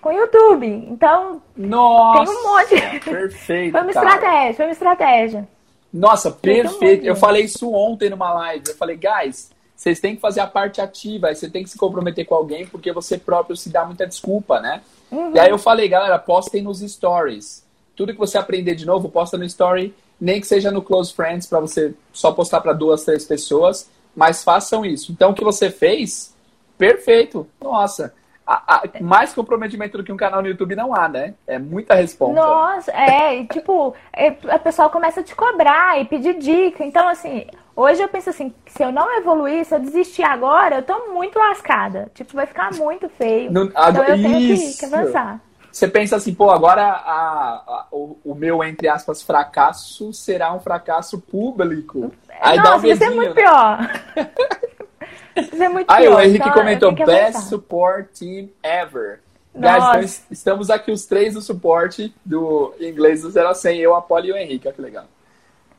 [0.00, 0.66] com o YouTube.
[0.66, 3.00] Então, Nossa, tem um monte.
[3.00, 3.72] Perfeito.
[3.72, 5.48] foi uma estratégia, foi uma estratégia.
[5.92, 6.98] Nossa, um perfeito.
[6.98, 7.06] monte.
[7.06, 8.64] Eu falei isso ontem numa live.
[8.68, 12.24] Eu falei, guys, vocês têm que fazer a parte ativa, você tem que se comprometer
[12.24, 14.82] com alguém, porque você próprio se dá muita desculpa, né?
[15.10, 15.32] Uhum.
[15.34, 17.64] E aí eu falei, galera, postem nos stories.
[17.94, 21.46] Tudo que você aprender de novo, posta no story, nem que seja no Close Friends,
[21.46, 25.12] para você só postar para duas, três pessoas, mas façam isso.
[25.12, 26.34] Então, o que você fez,
[26.78, 27.46] perfeito.
[27.60, 28.14] Nossa,
[28.46, 31.34] a- a- mais comprometimento do que um canal no YouTube não há, né?
[31.46, 32.34] É muita resposta.
[32.40, 36.84] Nossa, é, e, tipo, é, a pessoa começa a te cobrar e pedir dica.
[36.84, 40.82] Então, assim, hoje eu penso assim, se eu não evoluir, se eu desistir agora, eu
[40.82, 42.10] tô muito lascada.
[42.14, 43.52] Tipo, vai ficar muito feio.
[43.52, 44.78] Não- então eu tenho que, isso.
[44.78, 45.40] que avançar.
[45.76, 50.58] Você pensa assim, pô, agora a- a- o, o meu, entre aspas, fracasso será um
[50.58, 52.10] fracasso público.
[52.40, 53.42] Aí dá um Nossa, ser medinho, muito né?
[53.42, 53.78] pior.
[55.36, 56.16] vai ser muito Aí pior.
[56.16, 59.20] o Henrique então, eu comentou, best support team ever.
[59.54, 59.88] Guys, Nossa.
[59.90, 63.94] então es- estamos aqui os três do suporte do inglês do 0 a 100, eu,
[63.94, 65.04] a Poli e o Henrique, olha que legal.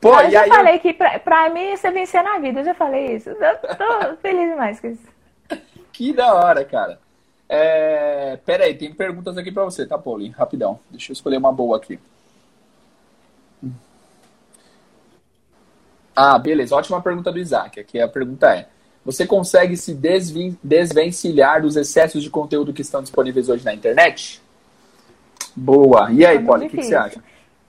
[0.00, 0.48] Pô, eu já aí...
[0.48, 3.30] falei que pra, pra mim você vencer na vida, eu já falei isso.
[3.30, 3.36] Eu
[3.76, 5.02] tô feliz demais com isso.
[5.92, 7.00] Que da hora, cara.
[7.48, 8.38] É...
[8.44, 10.28] Pera aí, tem perguntas aqui pra você, tá, Poli?
[10.30, 10.78] Rapidão.
[10.90, 11.98] Deixa eu escolher uma boa aqui.
[16.14, 16.74] Ah, beleza.
[16.74, 17.78] Ótima pergunta do Isaac.
[17.78, 18.68] Aqui a pergunta é:
[19.04, 24.42] Você consegue se desvin- desvencilhar dos excessos de conteúdo que estão disponíveis hoje na internet?
[25.54, 26.10] Boa.
[26.12, 27.22] E aí, É o que, que você acha?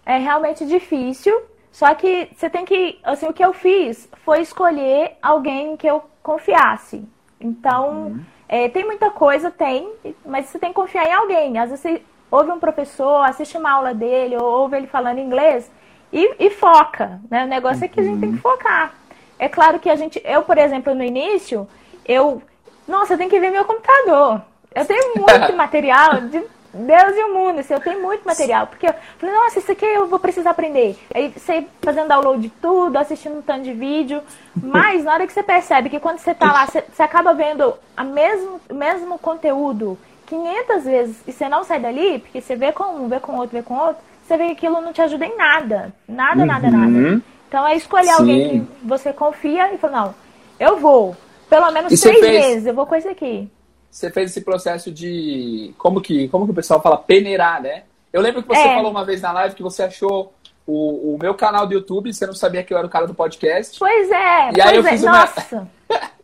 [0.06, 1.40] É realmente difícil,
[1.72, 6.02] só que você tem que, assim, o que eu fiz foi escolher alguém que eu
[6.24, 7.04] confiasse.
[7.40, 8.26] Então, Uhum.
[8.50, 9.90] É, tem muita coisa, tem,
[10.26, 11.58] mas você tem que confiar em alguém.
[11.60, 15.72] Às vezes você ouve um professor, assiste uma aula dele, ou ouve ele falando inglês
[16.12, 17.46] e, e foca, né?
[17.46, 18.22] O negócio é que a gente Uhum.
[18.22, 18.94] tem que focar.
[19.38, 21.68] É claro que a gente, eu, por exemplo, no início,
[22.06, 22.42] eu,
[22.88, 24.42] nossa, eu tenho que ver meu computador.
[24.74, 28.86] Eu tenho muito material de Deus e o mundo, assim, eu tenho muito material, porque
[28.88, 30.96] eu falei, nossa, isso aqui eu vou precisar aprender.
[31.14, 34.22] Aí você fazendo download de tudo, assistindo um tanto de vídeo,
[34.56, 37.74] mas na hora que você percebe que quando você tá lá, você, você acaba vendo
[37.98, 42.72] a mesmo, o mesmo conteúdo 500 vezes e você não sai dali, porque você vê
[42.72, 45.26] com um, vê com outro, vê com outro, você vê que aquilo não te ajuda
[45.26, 45.92] em nada.
[46.08, 46.86] Nada, nada, nada.
[46.86, 47.22] Uhum.
[47.48, 48.20] Então é escolher Sim.
[48.20, 50.16] alguém que você confia e falar, não,
[50.60, 51.16] eu vou.
[51.50, 53.50] Pelo menos E três fez- vezes, eu vou com esse aqui.
[53.90, 55.74] Você fez esse processo de.
[55.78, 56.98] Como que, como que o pessoal fala?
[56.98, 57.84] Peneirar, né?
[58.14, 58.76] Eu lembro que você É.
[58.76, 60.34] falou uma vez na live que você achou
[60.66, 63.14] o, o meu canal do YouTube, você não sabia que eu era o cara do
[63.14, 63.78] podcast.
[63.80, 65.68] Pois é, E aí eu é, fiz uma- nossa.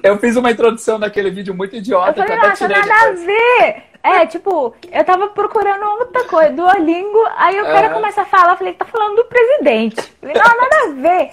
[0.00, 3.12] Eu fiz uma introdução daquele vídeo muito idiota que eu falei, até nossa, nada a
[3.12, 3.82] ver.
[4.00, 8.56] É, tipo, eu tava procurando outra coisa, Duolingo, aí o cara começa a falar, eu
[8.58, 9.98] falei, tá falando do presidente.
[9.98, 11.30] Eu falei, não, nada a ver.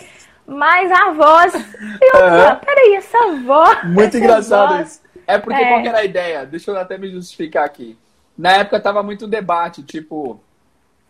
[0.47, 1.53] Mas a voz.
[2.01, 2.59] Eu, Aham.
[2.65, 3.83] peraí, essa voz.
[3.83, 4.87] Muito essa engraçado voz.
[4.93, 5.01] isso.
[5.27, 5.67] É porque É.
[5.69, 6.45] qual que era a ideia?
[6.45, 7.97] Deixa eu até me justificar aqui.
[8.37, 10.39] Na época tava muito um debate, tipo,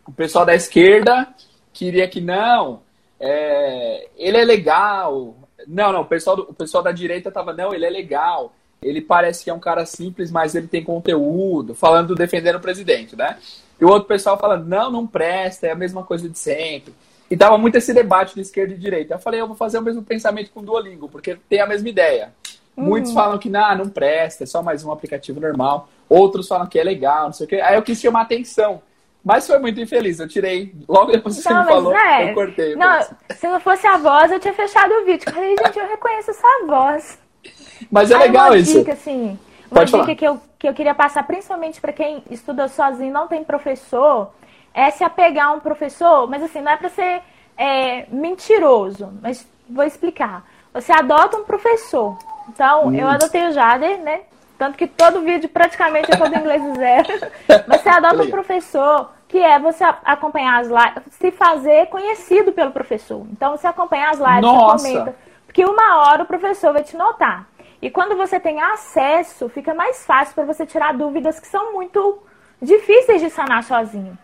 [0.05, 1.27] o pessoal da esquerda
[1.71, 2.81] queria que não,
[3.19, 5.35] é, ele é legal.
[5.67, 8.53] Não, não, o pessoal, do- o pessoal da direita tava, não, ele é legal.
[8.81, 13.15] Ele parece que é um cara simples, mas ele tem conteúdo, falando, defendendo o presidente,
[13.15, 13.37] né?
[13.79, 16.93] E o outro pessoal falando, não, não presta, é a mesma coisa de sempre.
[17.31, 19.13] E tava muito esse debate de esquerda e direita.
[19.13, 21.87] Eu falei, eu vou fazer o mesmo pensamento com o Duolingo, porque tem a mesma
[21.87, 22.33] ideia.
[22.75, 25.87] Muitos falam que não, não presta, é só mais um aplicativo normal.
[26.09, 27.61] Outros falam que é legal, não sei o quê.
[27.61, 28.81] Aí eu quis chamar atenção.
[29.23, 30.19] Mas foi muito infeliz.
[30.19, 32.75] Eu tirei, logo depois que você Não, me mas, falou, né, eu cortei.
[32.75, 35.31] Não, mas- se não fosse a voz, eu tinha fechado o vídeo.
[35.31, 37.19] Falei, gente, eu reconheço essa voz.
[37.91, 38.79] Mas é Aí legal uma isso.
[38.79, 39.39] dica, assim,
[39.71, 40.15] uma Pode dica falar.
[40.15, 44.31] que eu, que eu queria passar, principalmente para quem estuda sozinho e não tem professor,
[44.73, 47.21] é se apegar a um professor, mas assim, não é para ser
[47.57, 50.45] é, mentiroso, mas vou explicar.
[50.73, 52.17] Você adota um professor.
[52.49, 52.95] Então, Hum.
[52.95, 54.21] eu adotei o Jader, né?
[54.57, 57.07] Tanto que todo vídeo praticamente é todo inglês zero.
[57.67, 62.71] Mas você adota um professor, que é você acompanhar as lives, se fazer conhecido pelo
[62.71, 63.25] professor.
[63.31, 64.77] Então, você acompanha as lives, Nossa!
[64.77, 65.15] você comenta.
[65.45, 67.47] Porque uma hora o professor vai te notar.
[67.81, 72.23] E quando você tem acesso, fica mais fácil para você tirar dúvidas que são muito
[72.61, 74.17] difíceis de sanar sozinho.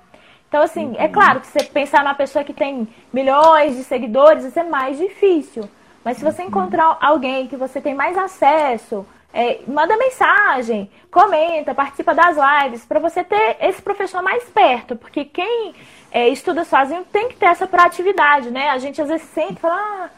[0.48, 4.60] Então, assim, é claro que você pensar numa pessoa que tem milhões de seguidores, isso
[4.60, 5.70] é mais difícil.
[6.04, 12.14] Mas se você encontrar alguém que você tem mais acesso, é, manda mensagem, comenta, participa
[12.14, 14.96] das lives, para você ter esse professor mais perto.
[14.96, 15.76] Porque quem
[16.12, 18.70] é, estuda sozinho tem que ter essa proatividade, né?
[18.70, 20.10] A gente às vezes sente e fala, ah,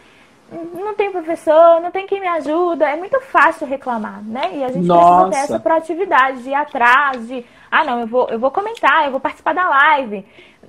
[0.74, 2.90] não tem professor, não tem quem me ajuda.
[2.90, 4.52] É muito fácil reclamar, né?
[4.54, 5.32] E a gente precisa Nossa.
[5.32, 9.12] ter essa proatividade de ir atrás, de ah, não, eu vou, eu vou comentar, eu
[9.12, 10.26] vou participar da live.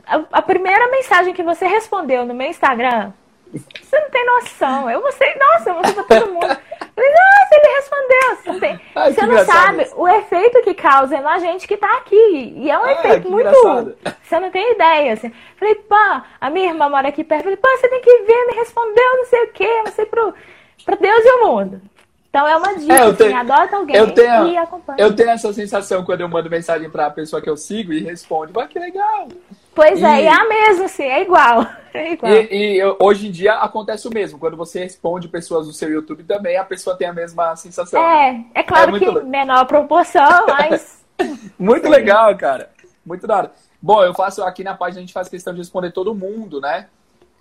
[0.07, 3.13] A, a primeira mensagem que você respondeu no meu Instagram,
[3.53, 4.91] você não tem noção.
[4.91, 6.47] Eu mostrei, nossa, eu mostrei pra todo mundo.
[6.47, 8.37] Nossa, ele respondeu.
[8.37, 8.81] Você não tem...
[8.95, 9.95] Ai, você não sabe isso.
[9.97, 12.55] o efeito que causa na gente que tá aqui.
[12.57, 13.49] E é um efeito muito.
[13.49, 13.97] Engraçado.
[14.23, 15.13] Você não tem ideia.
[15.13, 15.33] Assim.
[15.57, 17.45] Falei, pá, a minha irmã mora aqui perto.
[17.45, 20.35] Falei, pá, você tem que ver, me respondeu, não sei o quê, não sei pro,
[20.85, 21.81] pra Deus e o mundo.
[22.33, 24.99] Então é uma dica, é, eu tenho, assim, adota alguém eu tenho, e acompanha.
[24.99, 28.53] Eu tenho essa sensação quando eu mando mensagem pra pessoa que eu sigo e responde,
[28.55, 29.29] mas que legal.
[29.75, 30.05] Pois e...
[30.05, 31.67] é, e é a mesma, assim, é igual.
[32.03, 32.33] É igual.
[32.33, 34.39] E, e, hoje em dia acontece o mesmo.
[34.39, 38.03] Quando você responde pessoas do seu YouTube também, a pessoa tem a mesma sensação.
[38.03, 39.25] É, é claro é que legal.
[39.25, 41.05] menor proporção, mas.
[41.59, 41.91] muito Sim.
[41.91, 42.71] legal, cara.
[43.05, 43.53] Muito da hora.
[43.81, 46.87] Bom, eu faço aqui na página, a gente faz questão de responder todo mundo, né?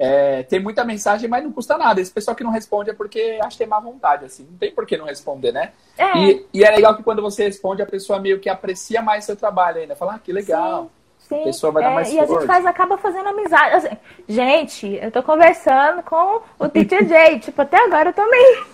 [0.03, 2.01] É, tem muita mensagem, mas não custa nada.
[2.01, 4.47] Esse pessoal que não responde é porque acha que tem má vontade, assim.
[4.49, 5.73] Não tem por que não responder, né?
[5.95, 6.17] É.
[6.17, 9.35] E, e, é legal que quando você responde, a pessoa meio que aprecia mais seu
[9.35, 9.95] trabalho ainda.
[9.95, 10.85] Fala, ah, que legal.
[10.85, 10.89] Sim.
[11.31, 13.75] Sim, a pessoa vai dar é, mais E a gente faz, acaba fazendo amizade.
[13.75, 17.39] Assim, gente, eu tô conversando com o Teacher J.
[17.39, 18.65] tipo, até agora eu tô meio,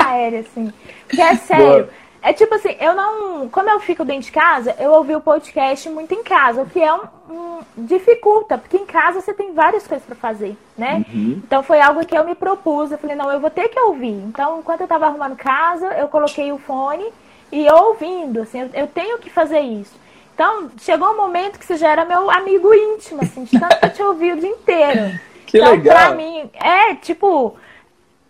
[0.00, 0.72] aérea, assim.
[1.08, 1.84] Porque é sério.
[1.84, 2.04] Boa.
[2.22, 3.50] É tipo assim, eu não.
[3.50, 6.80] Como eu fico dentro de casa, eu ouvi o podcast muito em casa, o que
[6.80, 11.04] é um, um dificulta, porque em casa você tem várias coisas para fazer, né?
[11.12, 11.42] Uhum.
[11.44, 12.90] Então foi algo que eu me propus.
[12.90, 14.14] Eu falei, não, eu vou ter que ouvir.
[14.26, 17.12] Então, enquanto eu tava arrumando casa, eu coloquei o fone
[17.52, 20.03] e ouvindo, assim, eu, eu tenho que fazer isso.
[20.34, 23.86] Então, chegou um momento que você já era meu amigo íntimo, assim, de tanto que
[23.86, 25.20] eu te ouvi o dia inteiro.
[25.46, 25.94] Que então, legal.
[25.94, 27.54] pra mim, é, tipo,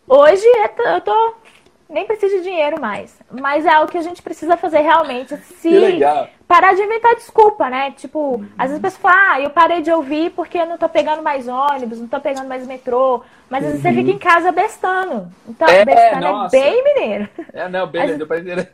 [0.07, 0.45] hoje
[0.77, 1.35] eu tô.
[1.89, 3.19] Nem preciso de dinheiro mais.
[3.31, 5.35] Mas é algo que a gente precisa fazer realmente.
[5.37, 6.29] Se que legal.
[6.47, 7.93] parar de inventar desculpa, né?
[7.93, 8.49] Tipo, uhum.
[8.59, 11.23] às vezes a pessoa fala, ah, eu parei de ouvir porque eu não tô pegando
[11.23, 13.23] mais ônibus, não tô pegando mais metrô.
[13.49, 15.33] Mas às vezes você fica em casa bestando.
[15.49, 16.57] Então, é, bestando é nossa.
[16.57, 17.29] é bem mineiro.
[17.55, 18.71] É, não, bem, pra entender.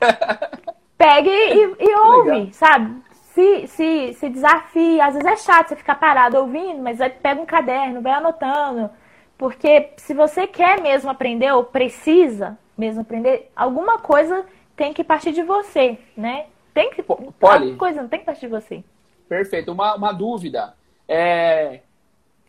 [0.98, 2.48] Pegue e, e ouve, legal.
[2.52, 3.09] sabe?
[3.40, 5.06] Se, se, se desafia.
[5.06, 8.90] Às vezes é chato você ficar parado ouvindo, mas pega um caderno, vai anotando.
[9.38, 14.44] Porque se você quer mesmo aprender ou precisa mesmo aprender, alguma coisa
[14.76, 16.46] tem que partir de você, né?
[16.74, 17.02] Tem que.
[17.02, 18.84] Poli, alguma coisa não tem que partir de você.
[19.28, 19.72] Perfeito.
[19.72, 20.74] Uma, uma dúvida.
[21.08, 21.80] É,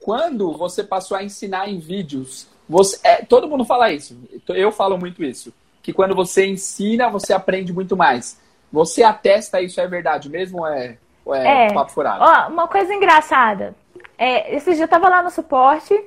[0.01, 4.17] quando você passou a ensinar em vídeos, você, é, todo mundo fala isso.
[4.49, 5.53] Eu falo muito isso.
[5.81, 8.39] Que quando você ensina, você aprende muito mais.
[8.71, 11.73] Você atesta isso é verdade mesmo ou é, ou é, é.
[11.73, 12.23] papo furado?
[12.23, 13.75] Ó, uma coisa engraçada.
[14.17, 15.99] É, esse dia eu tava lá no suporte,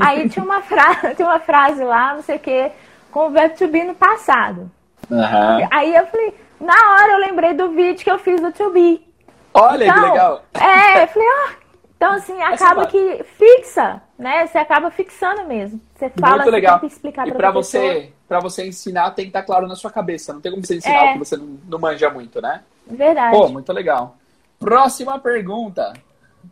[0.00, 2.72] aí tinha uma, fra tinha uma frase lá, não sei o quê,
[3.10, 4.70] com o verbo to be no passado.
[5.10, 5.68] Uhum.
[5.70, 9.06] Aí eu falei, na hora eu lembrei do vídeo que eu fiz do to be.
[9.54, 10.42] Olha então, que legal.
[10.54, 11.50] É, eu falei, ó.
[11.96, 14.46] então, assim, acaba que fixa, né?
[14.46, 15.80] Você acaba fixando mesmo.
[16.02, 16.80] Você fala, Muito legal.
[16.84, 20.32] explicar e pra, você, para você ensinar, tem que estar tá claro na sua cabeça.
[20.32, 21.10] Não tem como você ensinar é.
[21.10, 22.64] o que você não, não manja muito, né?
[22.88, 23.36] Verdade.
[23.36, 24.16] Pô, muito legal.
[24.58, 25.92] Próxima pergunta.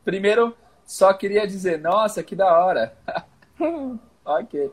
[0.05, 2.95] Primeiro, só queria dizer, nossa, que da hora.
[4.25, 4.71] ok.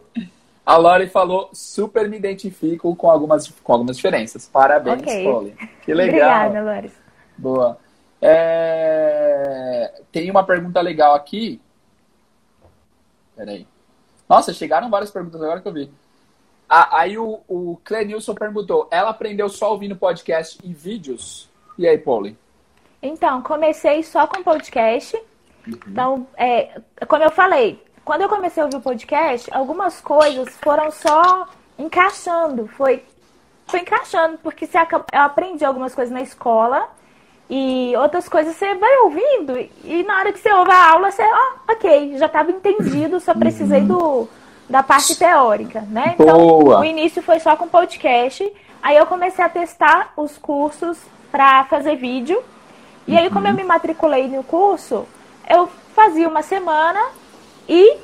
[0.63, 4.47] A Lori falou, super me identifico com algumas, com algumas diferenças.
[4.47, 5.23] Parabéns, okay.
[5.23, 5.55] Polly.
[5.81, 6.49] Que legal.
[6.49, 6.91] Obrigada, Lori.
[7.35, 7.79] Boa.
[8.21, 10.01] É...
[10.11, 11.59] Tem uma pergunta legal aqui.
[13.35, 13.65] Peraí.
[14.27, 15.91] Nossa, chegaram várias perguntas agora que eu vi.
[16.69, 21.49] Ah, aí o, o Clenilson perguntou: ela aprendeu só ouvindo podcast e vídeos?
[21.77, 22.37] E aí, Polly?
[23.01, 25.15] Então, comecei só com podcast.
[25.65, 25.79] Uhum.
[25.87, 30.91] Então, é, como eu falei, quando eu comecei a ouvir o podcast, algumas coisas foram
[30.91, 32.67] só encaixando.
[32.67, 33.03] Foi,
[33.67, 36.89] foi encaixando, porque você, eu aprendi algumas coisas na escola
[37.49, 41.23] e outras coisas você vai ouvindo e na hora que você ouve a aula, você,
[41.23, 44.27] ó, oh, ok, já estava entendido, só precisei do
[44.69, 46.15] da parte teórica, né?
[46.19, 46.79] Então, Boa.
[46.79, 48.51] o início foi só com podcast.
[48.81, 50.97] Aí eu comecei a testar os cursos
[51.31, 52.41] para fazer vídeo.
[53.07, 55.07] E aí, como eu me matriculei no curso,
[55.49, 56.99] eu fazia uma semana
[57.67, 57.97] e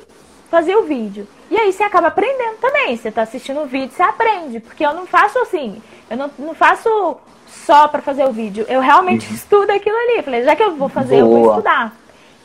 [0.50, 1.28] fazia o vídeo.
[1.50, 2.96] E aí você acaba aprendendo também.
[2.96, 4.60] Você está assistindo o vídeo, você aprende.
[4.60, 7.18] Porque eu não faço assim, eu não, não faço
[7.64, 8.64] só para fazer o vídeo.
[8.68, 9.34] Eu realmente uhum.
[9.34, 10.22] estudo aquilo ali.
[10.22, 11.36] falei, já que eu vou fazer, boa.
[11.36, 11.96] eu vou estudar.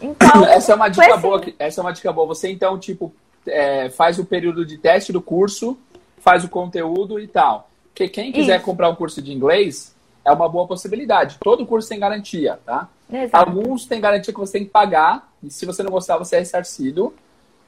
[0.02, 1.22] Então, essa é uma dica assim.
[1.22, 1.42] boa.
[1.58, 2.28] Essa é uma dica boa.
[2.28, 3.14] Você então, tipo,
[3.46, 5.78] é, faz o período de teste do curso,
[6.20, 7.70] faz o conteúdo e tal.
[7.90, 8.66] Porque quem quiser Isso.
[8.66, 11.38] comprar um curso de inglês, é uma boa possibilidade.
[11.40, 12.88] Todo curso tem garantia, tá?
[13.12, 13.50] Exato.
[13.50, 16.40] Alguns tem garantia que você tem que pagar, e se você não gostar, você é
[16.40, 17.14] ressarcido.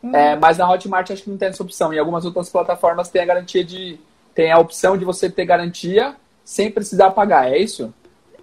[0.04, 0.16] Hum.
[0.16, 1.94] É, mas na Hotmart acho que não tem essa opção.
[1.94, 4.00] Em algumas outras plataformas tem a garantia de.
[4.34, 7.94] tem a opção de você ter garantia sem precisar pagar, é isso?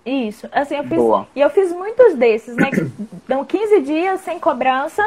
[0.04, 0.48] Isso.
[0.52, 0.96] Assim, eu fiz.
[0.96, 1.28] Boa.
[1.36, 2.70] E eu fiz muitos desses, né?
[3.28, 5.06] Dão 15 dias sem cobrança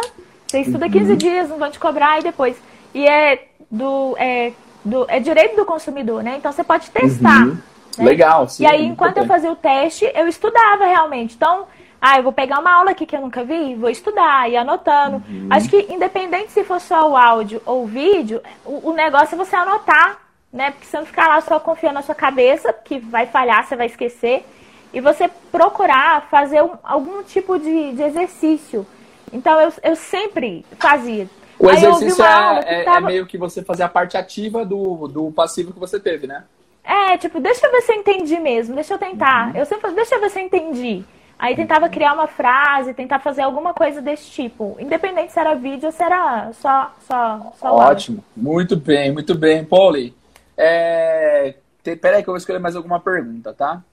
[0.52, 1.18] você estuda 15 uhum.
[1.18, 2.58] dias, não vão te cobrar e depois.
[2.94, 4.52] E é do, é
[4.84, 5.06] do.
[5.08, 6.36] É direito do consumidor, né?
[6.38, 7.48] Então você pode testar.
[7.48, 7.58] Uhum.
[7.98, 8.06] Né?
[8.06, 8.64] Legal, sim.
[8.64, 11.36] E aí, enquanto eu fazia o teste, eu estudava realmente.
[11.36, 11.68] Então,
[12.02, 15.24] ah, eu vou pegar uma aula aqui que eu nunca vi, vou estudar, e anotando.
[15.30, 15.48] Uhum.
[15.50, 19.38] Acho que independente se for só o áudio ou o vídeo, o, o negócio é
[19.38, 20.20] você anotar
[20.52, 20.72] né?
[20.72, 23.86] Porque você não ficar lá só confiando na sua cabeça, que vai falhar, você vai
[23.86, 24.46] esquecer.
[24.94, 28.86] E você procurar fazer um, algum tipo de, de, exercício.
[29.32, 31.30] Então eu, eu sempre fazia.
[31.58, 32.98] O Aí exercício é, é, tava...
[32.98, 36.44] é, meio que você fazer a parte ativa do, do passivo que você teve, né?
[36.84, 39.50] É, tipo, deixa eu ver se eu entendi mesmo, deixa eu tentar.
[39.50, 39.58] Uhum.
[39.60, 41.04] Eu sempre deixa eu ver se eu entendi.
[41.40, 44.76] Aí tentava criar uma frase, tentar fazer alguma coisa desse tipo.
[44.80, 48.24] Independente se era vídeo ou se era só, só, só Ótimo.
[48.36, 49.64] Muito bem, muito bem.
[49.64, 50.14] Polly,
[50.62, 51.56] é...
[51.96, 53.84] peraí que eu vou escolher mais alguma pergunta, tá?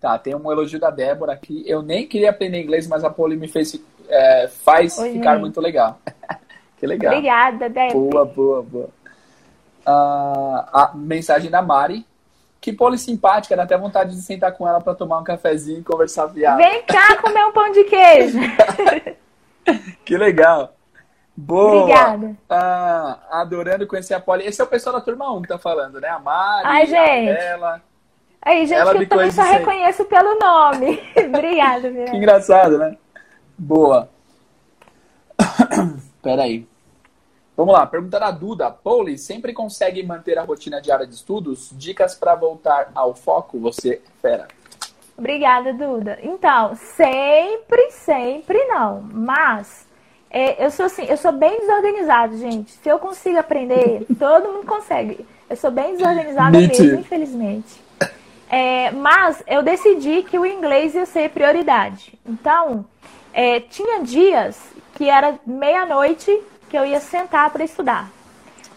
[0.00, 1.62] Tá, tem um elogio da Débora aqui.
[1.66, 5.40] Eu nem queria aprender inglês, mas a Polly me fez, é, faz Oi, ficar gente.
[5.40, 6.00] muito legal.
[6.78, 7.12] que legal.
[7.12, 7.92] Obrigada, Débora.
[7.92, 8.88] Boa, boa, boa.
[9.86, 12.06] Uh, a mensagem da Mari.
[12.60, 15.82] Que poli simpática, dá até vontade de sentar com ela para tomar um cafezinho e
[15.82, 16.58] conversar viado.
[16.58, 18.38] Vem cá comer um pão de queijo.
[20.04, 20.74] que legal.
[21.40, 21.82] Boa.
[21.82, 22.36] Obrigada.
[22.48, 24.44] Ah, adorando conhecer a Poli.
[24.44, 26.08] Esse é o pessoal da turma 1 que tá falando, né?
[26.08, 27.30] A Mari, Ai, gente.
[27.30, 27.82] a Bela.
[28.42, 31.02] Aí, gente, ela que eu também só reconheço pelo nome.
[31.16, 32.04] Obrigada, meu.
[32.06, 32.96] Que engraçado, né?
[33.56, 34.08] Boa.
[36.22, 36.68] Peraí.
[37.56, 38.70] Vamos lá, pergunta da Duda.
[38.70, 41.70] Pauli, sempre consegue manter a rotina diária de estudos?
[41.72, 43.58] Dicas para voltar ao foco?
[43.60, 44.48] Você é fera.
[45.16, 46.18] Obrigada, Duda.
[46.22, 49.02] Então, sempre, sempre não.
[49.12, 49.86] Mas
[50.30, 52.70] é, eu sou assim, eu sou bem desorganizado, gente.
[52.70, 55.26] Se eu consigo aprender, todo mundo consegue.
[55.48, 57.82] Eu sou bem desorganizada mesmo, infelizmente.
[58.48, 62.18] É, mas eu decidi que o inglês ia ser prioridade.
[62.24, 62.84] Então,
[63.32, 64.56] é, tinha dias
[64.94, 68.10] que era meia-noite que eu ia sentar para estudar.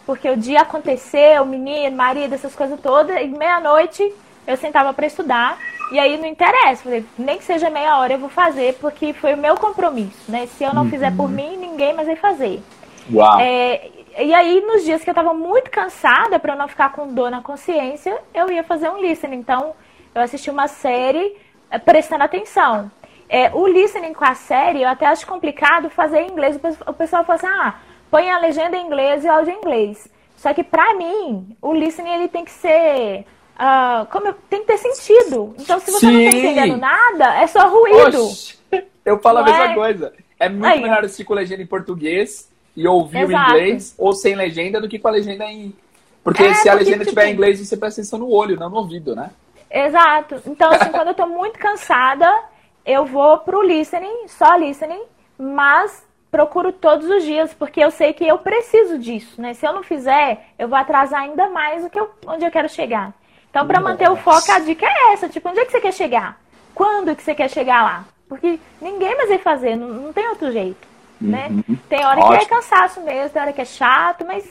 [0.06, 4.12] Porque o dia aconteceu, menino, marido, essas coisas todas, e meia-noite
[4.46, 5.58] eu sentava para estudar.
[5.92, 9.38] E aí não interessa, nem que seja meia hora eu vou fazer, porque foi o
[9.38, 10.48] meu compromisso, né?
[10.48, 10.90] Se eu não uhum.
[10.90, 12.62] fizer por mim, ninguém mais vai fazer.
[13.12, 13.40] Uau.
[13.40, 17.32] É, e aí, nos dias que eu estava muito cansada, para não ficar com dor
[17.32, 19.38] na consciência, eu ia fazer um listening.
[19.38, 19.74] Então,
[20.14, 21.36] eu assisti uma série
[21.72, 22.92] é, prestando atenção.
[23.28, 26.60] É, o listening com a série, eu até acho complicado fazer em inglês.
[26.86, 27.76] O pessoal fala assim, ah,
[28.12, 30.08] põe a legenda em inglês e áudio em inglês.
[30.38, 33.26] Só que pra mim, o listening ele tem que ser.
[33.54, 35.56] Uh, como tem que ter sentido.
[35.60, 36.12] Então, se você Sim.
[36.12, 38.26] não tá entendendo nada, é só ruído.
[38.26, 38.58] Oxe,
[39.06, 39.76] eu falo não a mesma é?
[39.76, 40.14] coisa.
[40.40, 40.82] É muito Aí.
[40.82, 43.52] melhor assistir com legenda em português e ouvir Exato.
[43.52, 45.74] o inglês ou sem legenda do que com a legenda em.
[46.24, 48.78] Porque é, se a legenda tiver em inglês, você presta atenção no olho, não no
[48.78, 49.30] ouvido, né?
[49.70, 50.42] Exato.
[50.48, 52.28] Então, assim, quando eu tô muito cansada,
[52.86, 55.04] eu vou pro listening, só listening,
[55.38, 59.54] mas procuro todos os dias, porque eu sei que eu preciso disso, né?
[59.54, 62.68] Se eu não fizer, eu vou atrasar ainda mais o que eu, onde eu quero
[62.70, 63.14] chegar.
[63.54, 65.94] Então, para manter o foco, a dica é essa, tipo, onde é que você quer
[65.94, 66.42] chegar?
[66.74, 68.06] Quando que você quer chegar lá?
[68.28, 70.88] Porque ninguém mais vai fazer, não, não tem outro jeito,
[71.22, 71.50] né?
[71.52, 71.78] Uhum.
[71.88, 72.40] Tem hora Ótimo.
[72.40, 74.44] que é cansaço mesmo, tem hora que é chato, mas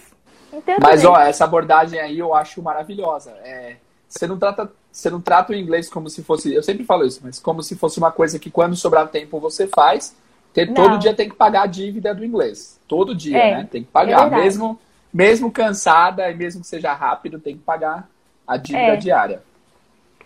[0.80, 3.32] Mas, ó, essa abordagem aí eu acho maravilhosa.
[3.42, 3.74] É,
[4.08, 6.54] você não trata você não trata o inglês como se fosse.
[6.54, 9.66] Eu sempre falo isso, mas como se fosse uma coisa que quando sobrar tempo você
[9.66, 10.14] faz.
[10.46, 12.78] Porque todo dia tem que pagar a dívida do inglês.
[12.86, 13.68] Todo dia, é, né?
[13.68, 14.28] Tem que pagar.
[14.28, 14.78] É mesmo,
[15.12, 18.06] mesmo cansada e mesmo que seja rápido, tem que pagar
[18.46, 18.96] a dívida é.
[18.96, 19.42] diária.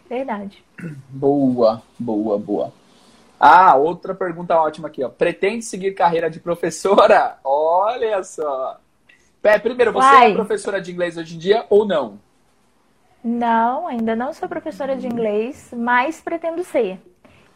[0.09, 0.65] Verdade.
[1.09, 2.73] Boa, boa, boa.
[3.39, 5.09] Ah, outra pergunta ótima aqui, ó.
[5.09, 7.39] Pretende seguir carreira de professora?
[7.45, 8.79] Olha só.
[9.43, 10.31] Pé, primeiro, você Uai.
[10.31, 12.19] é professora de inglês hoje em dia ou não?
[13.23, 16.99] Não, ainda não sou professora de inglês, mas pretendo ser.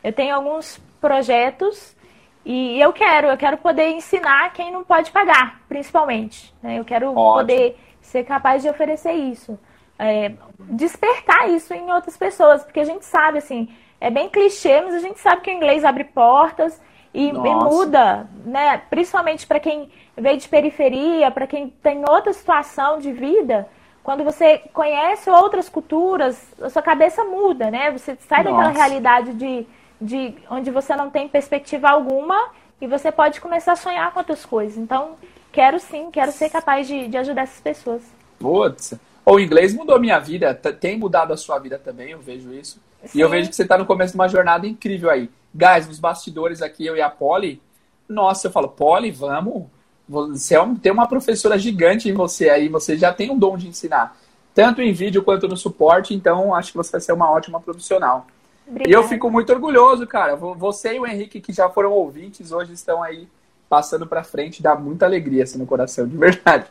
[0.03, 1.97] Eu tenho alguns projetos
[2.45, 6.53] e eu quero, eu quero poder ensinar quem não pode pagar, principalmente.
[6.63, 6.79] Né?
[6.79, 7.35] Eu quero Ótimo.
[7.35, 9.59] poder ser capaz de oferecer isso.
[10.01, 13.69] É, despertar isso em outras pessoas, porque a gente sabe, assim,
[14.01, 16.81] é bem clichê, mas a gente sabe que o inglês abre portas
[17.13, 18.79] e, e muda, né?
[18.89, 23.69] Principalmente para quem veio de periferia, para quem tem outra situação de vida
[24.03, 27.91] quando você conhece outras culturas, a sua cabeça muda, né?
[27.91, 28.57] Você sai Nossa.
[28.57, 29.67] daquela realidade de,
[30.01, 32.49] de onde você não tem perspectiva alguma
[32.81, 34.79] e você pode começar a sonhar com outras coisas.
[34.79, 35.17] Então,
[35.53, 38.03] quero sim, quero ser capaz de, de ajudar essas pessoas.
[38.39, 42.81] Putz, o inglês mudou minha vida, tem mudado a sua vida também, eu vejo isso.
[43.05, 43.19] Sim.
[43.19, 45.31] E eu vejo que você está no começo de uma jornada incrível aí.
[45.55, 47.61] Guys, nos bastidores aqui, eu e a Polly,
[48.09, 49.67] nossa, eu falo, Polly, vamos
[50.11, 53.57] você é um, tem uma professora gigante em você aí, você já tem um dom
[53.57, 54.17] de ensinar,
[54.53, 58.27] tanto em vídeo quanto no suporte, então acho que você vai ser uma ótima profissional.
[58.67, 58.91] Obrigada.
[58.91, 60.35] E eu fico muito orgulhoso, cara.
[60.35, 63.29] Você e o Henrique, que já foram ouvintes, hoje estão aí
[63.69, 66.67] passando para frente, dá muita alegria assim no coração, de verdade.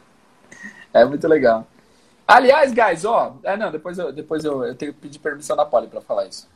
[0.94, 1.66] É muito legal.
[2.30, 5.66] Aliás, guys, ó, é, não, depois eu, depois eu, eu tenho que pedir permissão da
[5.66, 6.48] Polly para falar isso.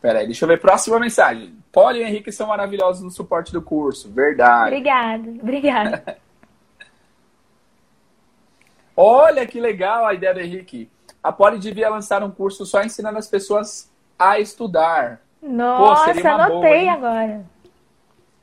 [0.00, 0.58] Pera aí, deixa eu ver.
[0.58, 1.54] Próxima mensagem.
[1.70, 4.10] Polly e Henrique são maravilhosos no suporte do curso.
[4.10, 4.68] Verdade.
[4.68, 6.16] Obrigada, obrigada.
[8.96, 10.90] Olha que legal a ideia do Henrique.
[11.22, 15.20] A Poli devia lançar um curso só ensinando as pessoas a estudar.
[15.42, 17.44] Nossa, Pô, anotei boa, agora.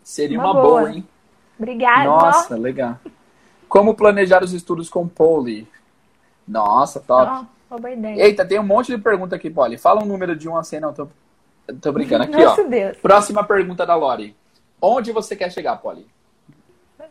[0.04, 0.82] Seria uma, uma boa.
[0.82, 0.92] boa.
[0.92, 1.08] hein?
[1.58, 2.04] Obrigada.
[2.04, 3.00] Nossa, legal.
[3.68, 5.68] Como planejar os estudos com Poli?
[6.50, 7.46] Nossa, top.
[7.70, 8.26] Oh, boa ideia.
[8.26, 9.78] Eita, tem um monte de pergunta aqui, Poli.
[9.78, 11.08] Fala um número de 1 a 100, não, tô,
[11.80, 12.24] tô brincando.
[12.24, 12.66] Aqui, Nossa, ó.
[12.66, 12.98] Deus.
[12.98, 14.36] Próxima pergunta da Lori.
[14.82, 16.08] Onde você quer chegar, Poli?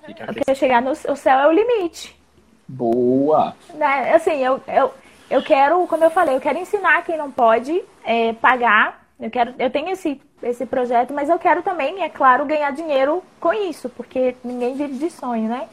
[0.09, 2.19] Eu quero chegar no o céu é o limite.
[2.67, 3.55] Boa.
[3.75, 4.15] Né?
[4.15, 4.93] Assim, eu, eu,
[5.31, 9.07] eu quero, como eu falei, eu quero ensinar quem não pode é, pagar.
[9.21, 13.23] Eu quero, eu tenho esse, esse projeto, mas eu quero também, é claro, ganhar dinheiro
[13.39, 15.69] com isso, porque ninguém vive de sonho, né?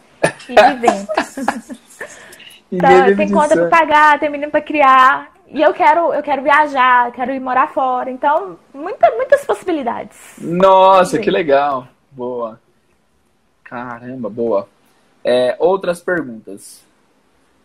[0.49, 1.11] E de vento.
[2.71, 5.31] então, tem conta para pagar, tem menino para criar.
[5.47, 8.09] E eu quero, eu quero viajar, quero ir morar fora.
[8.09, 10.17] Então, muita, muitas possibilidades.
[10.39, 11.87] Nossa, que legal.
[12.11, 12.59] Boa.
[13.63, 14.67] Caramba, boa.
[15.23, 16.83] É, outras perguntas.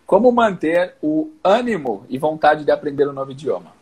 [0.07, 3.73] Como manter o ânimo e vontade de aprender um novo idioma?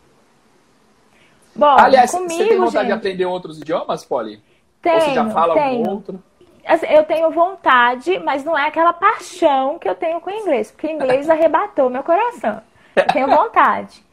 [1.57, 2.87] Bom, Aliás, comigo, você tem vontade gente...
[2.87, 4.41] de aprender outros idiomas, Polly?
[4.81, 5.79] Tenho, Ou você já fala tenho.
[5.79, 6.23] algum outro?
[6.69, 10.71] Assim, eu tenho vontade, mas não é aquela paixão que eu tenho com o inglês,
[10.71, 12.61] porque o inglês arrebatou meu coração.
[12.95, 14.07] Eu tenho vontade.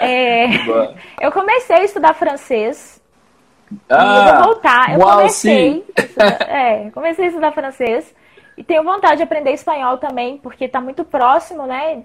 [0.00, 0.46] É,
[1.20, 3.02] eu comecei a estudar francês.
[3.90, 4.92] Ah, eu vou voltar.
[4.92, 5.84] Eu comecei,
[6.46, 8.14] é, comecei a estudar francês.
[8.56, 12.04] E tenho vontade de aprender espanhol também, porque está muito próximo, né,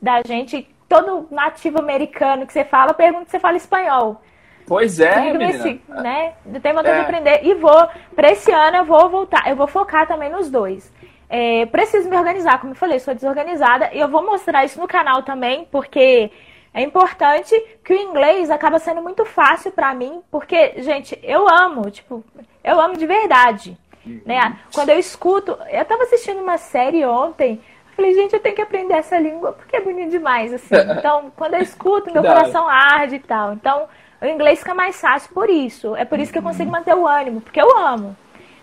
[0.00, 0.66] da gente.
[0.88, 4.22] Todo nativo americano que você fala, pergunta se você fala espanhol.
[4.70, 6.34] Pois é, nesse, né?
[6.62, 7.00] Tenho vontade é.
[7.00, 10.48] de aprender e vou, para esse ano eu vou voltar, eu vou focar também nos
[10.48, 10.92] dois.
[11.28, 14.86] É, preciso me organizar, como eu falei, sou desorganizada e eu vou mostrar isso no
[14.86, 16.30] canal também, porque
[16.72, 17.52] é importante
[17.84, 22.22] que o inglês acaba sendo muito fácil para mim, porque, gente, eu amo, tipo,
[22.62, 23.76] eu amo de verdade.
[24.06, 24.20] Uhum.
[24.24, 24.56] Né?
[24.72, 27.60] Quando eu escuto, eu estava assistindo uma série ontem,
[27.96, 30.76] falei, gente, eu tenho que aprender essa língua porque é bonito demais, assim.
[30.96, 33.52] Então, quando eu escuto, meu coração arde e tal.
[33.52, 33.88] Então,
[34.20, 35.96] o inglês fica mais fácil por isso.
[35.96, 38.16] É por isso que eu consigo manter o ânimo, porque eu amo.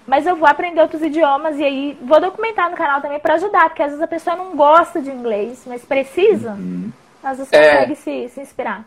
[0.05, 3.69] Mas eu vou aprender outros idiomas e aí vou documentar no canal também para ajudar,
[3.69, 6.51] porque às vezes a pessoa não gosta de inglês, mas precisa.
[6.51, 6.91] Uhum.
[7.23, 7.71] Às vezes é...
[7.71, 8.85] consegue se, se inspirar.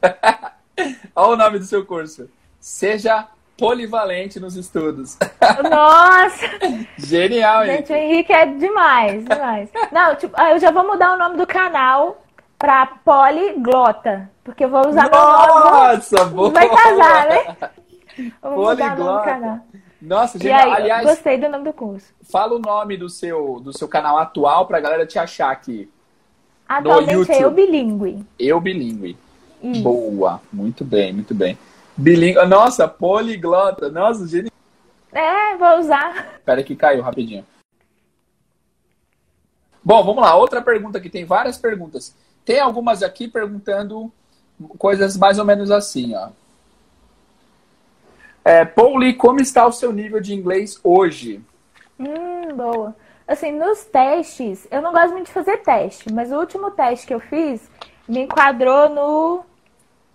[1.16, 2.30] Olha o nome do seu curso.
[2.60, 3.26] Seja
[3.58, 5.16] polivalente nos estudos.
[5.68, 6.46] Nossa!
[6.98, 7.78] Genial, hein?
[7.78, 9.70] Gente, o Henrique é demais, demais.
[9.90, 12.22] Não, tipo, ah, eu já vou mudar o nome do canal
[12.58, 16.54] pra poliglota, porque eu vou usar Nossa, meu nome.
[16.54, 17.70] Vai casar, né?
[18.40, 19.62] poliglota.
[20.00, 20.60] Nossa, genial.
[20.60, 22.12] Aí, Aliás, gostei do nome do curso.
[22.30, 25.90] Fala o nome do seu, do seu canal atual pra galera te achar aqui.
[26.68, 28.26] Atualmente é Eu Bilingue.
[28.38, 29.16] Eu Bilingue.
[29.82, 31.58] Boa, muito bem, muito bem.
[31.96, 32.44] Bilingue.
[32.46, 33.88] Nossa, poliglota.
[33.88, 34.52] Nossa, genial.
[35.12, 36.34] É, vou usar.
[36.36, 37.44] Espera que caiu rapidinho.
[39.82, 40.34] Bom, vamos lá.
[40.34, 41.08] Outra pergunta aqui.
[41.08, 42.14] Tem várias perguntas.
[42.46, 44.10] Tem algumas aqui perguntando
[44.78, 46.28] coisas mais ou menos assim, ó.
[48.44, 51.42] É, Pauli, como está o seu nível de inglês hoje?
[51.98, 52.94] Hum, boa.
[53.26, 57.14] Assim, nos testes, eu não gosto muito de fazer teste, mas o último teste que
[57.14, 57.68] eu fiz
[58.08, 59.44] me enquadrou no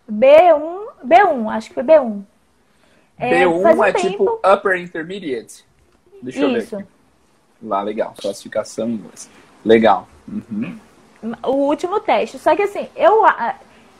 [0.09, 2.23] B1, B1, acho que foi B1.
[3.19, 4.07] É, B1 um é tempo...
[4.07, 5.65] tipo Upper Intermediate.
[6.23, 6.47] Deixa Isso.
[6.47, 6.89] eu ver aqui.
[7.61, 8.15] Lá, legal.
[8.17, 9.29] Classificação em inglês.
[9.65, 10.07] Legal.
[10.25, 10.79] Uhum.
[11.43, 12.39] O último teste.
[12.39, 13.23] Só que assim, eu,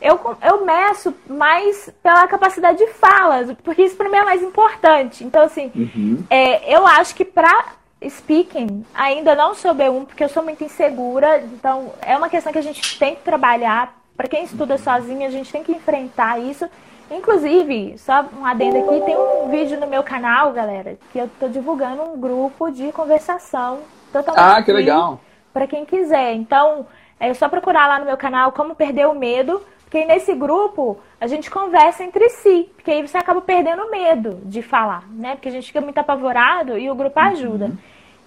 [0.00, 5.24] eu, eu meço mais pela capacidade de fala, porque isso para mim é mais importante.
[5.24, 6.24] Então, assim, uhum.
[6.28, 7.66] é, eu acho que para
[8.08, 11.40] speaking ainda não sou B1, porque eu sou muito insegura.
[11.40, 15.30] Então, é uma questão que a gente tem que trabalhar para quem estuda sozinho, a
[15.30, 16.68] gente tem que enfrentar isso.
[17.10, 21.48] Inclusive, só um adendo aqui, tem um vídeo no meu canal, galera, que eu estou
[21.48, 23.80] divulgando um grupo de conversação
[24.12, 25.20] totalmente Ah, que legal.
[25.52, 26.34] Para quem quiser.
[26.34, 26.86] Então,
[27.30, 31.26] é só procurar lá no meu canal como perder o medo, porque nesse grupo a
[31.26, 35.34] gente conversa entre si, porque aí você acaba perdendo o medo de falar, né?
[35.36, 37.66] Porque a gente fica muito apavorado e o grupo ajuda.
[37.66, 37.78] Uhum.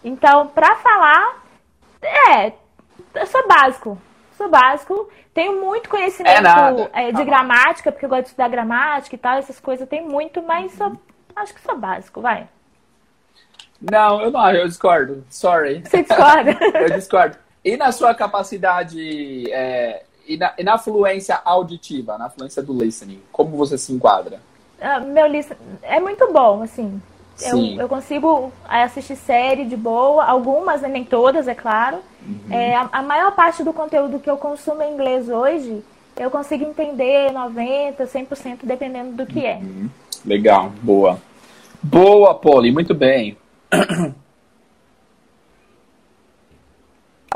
[0.04, 1.44] Então, para falar,
[2.30, 2.54] é,
[3.16, 3.98] é só básico
[4.38, 6.48] sou básico, tenho muito conhecimento
[6.94, 9.88] é é, de tá gramática, porque eu gosto de estudar gramática e tal, essas coisas,
[9.88, 10.94] tem muito, mas sou,
[11.36, 12.48] acho que sou básico, vai.
[13.82, 15.24] Não, eu não, eu discordo.
[15.30, 15.84] Sorry.
[15.86, 16.52] Você discorda?
[16.80, 17.38] eu discordo.
[17.66, 23.20] E na sua capacidade, é, e, na, e, na, fluência auditiva, na fluência do listening,
[23.32, 24.40] como você se enquadra?
[24.80, 27.02] Ah, meu listening é muito bom, assim.
[27.42, 31.98] Eu, eu, consigo assistir série de boa, algumas, né, nem todas, é claro.
[32.26, 32.54] Uhum.
[32.54, 35.84] É, a, a, maior parte do conteúdo que eu consumo em inglês hoje,
[36.16, 39.56] eu consigo entender 90%, 100%, dependendo do que é.
[39.56, 39.90] uhum.
[40.24, 40.30] é.
[40.30, 41.20] Legal, boa.
[41.82, 43.38] Boa, Poli, muito bem.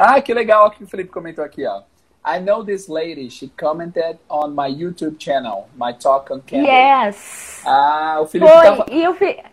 [0.02, 1.82] Ah, que legal o que o Felipe comentou aqui, ó.
[2.26, 3.30] I know this lady.
[3.30, 7.06] She commented on my YouTube channel, my talk on camera.
[7.06, 7.62] Yes.
[7.66, 8.86] Ah, o Felipe Foi, tava...
[8.90, 9.44] e o, Fi...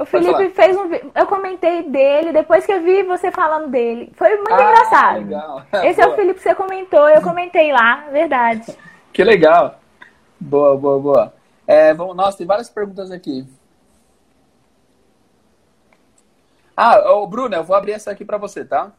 [0.00, 4.10] o Felipe fez um Eu comentei dele, depois que eu vi você falando dele.
[4.14, 5.18] Foi muito ah, engraçado.
[5.18, 5.62] Legal.
[5.84, 6.08] Esse boa.
[6.08, 8.74] é o Felipe que você comentou, eu comentei lá, verdade.
[9.12, 9.80] Que legal.
[10.38, 11.34] Boa, boa, boa.
[11.66, 13.44] É, vamos, nossa, tem várias perguntas aqui.
[16.76, 18.92] Ah, ô, Bruna, eu vou abrir essa aqui para você, tá?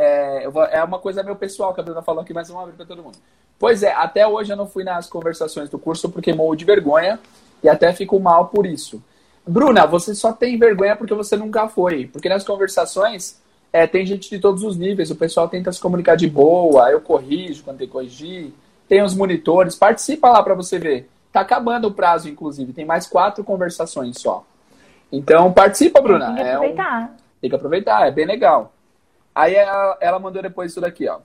[0.00, 2.76] É, vou, é, uma coisa meu pessoal que a Bruna falou aqui, mas vamos abrir
[2.76, 3.18] para todo mundo.
[3.58, 7.18] Pois é, até hoje eu não fui nas conversações do curso porque morro de vergonha
[7.64, 9.02] e até fico mal por isso.
[9.44, 12.06] Bruna, você só tem vergonha porque você nunca foi.
[12.06, 13.40] Porque nas conversações
[13.72, 17.00] é, tem gente de todos os níveis, o pessoal tenta se comunicar de boa, eu
[17.00, 18.54] corrijo quando tem que corrigir,
[18.88, 21.10] tem os monitores, participa lá para você ver.
[21.32, 24.44] Tá acabando o prazo, inclusive, tem mais quatro conversações só.
[25.10, 26.26] Então, participa, Bruna.
[26.26, 27.00] Tem que aproveitar.
[27.00, 27.16] É um...
[27.40, 28.72] Tem que aproveitar, é bem legal.
[29.38, 31.20] Aí ela, ela, mandou depois isso daqui, ó.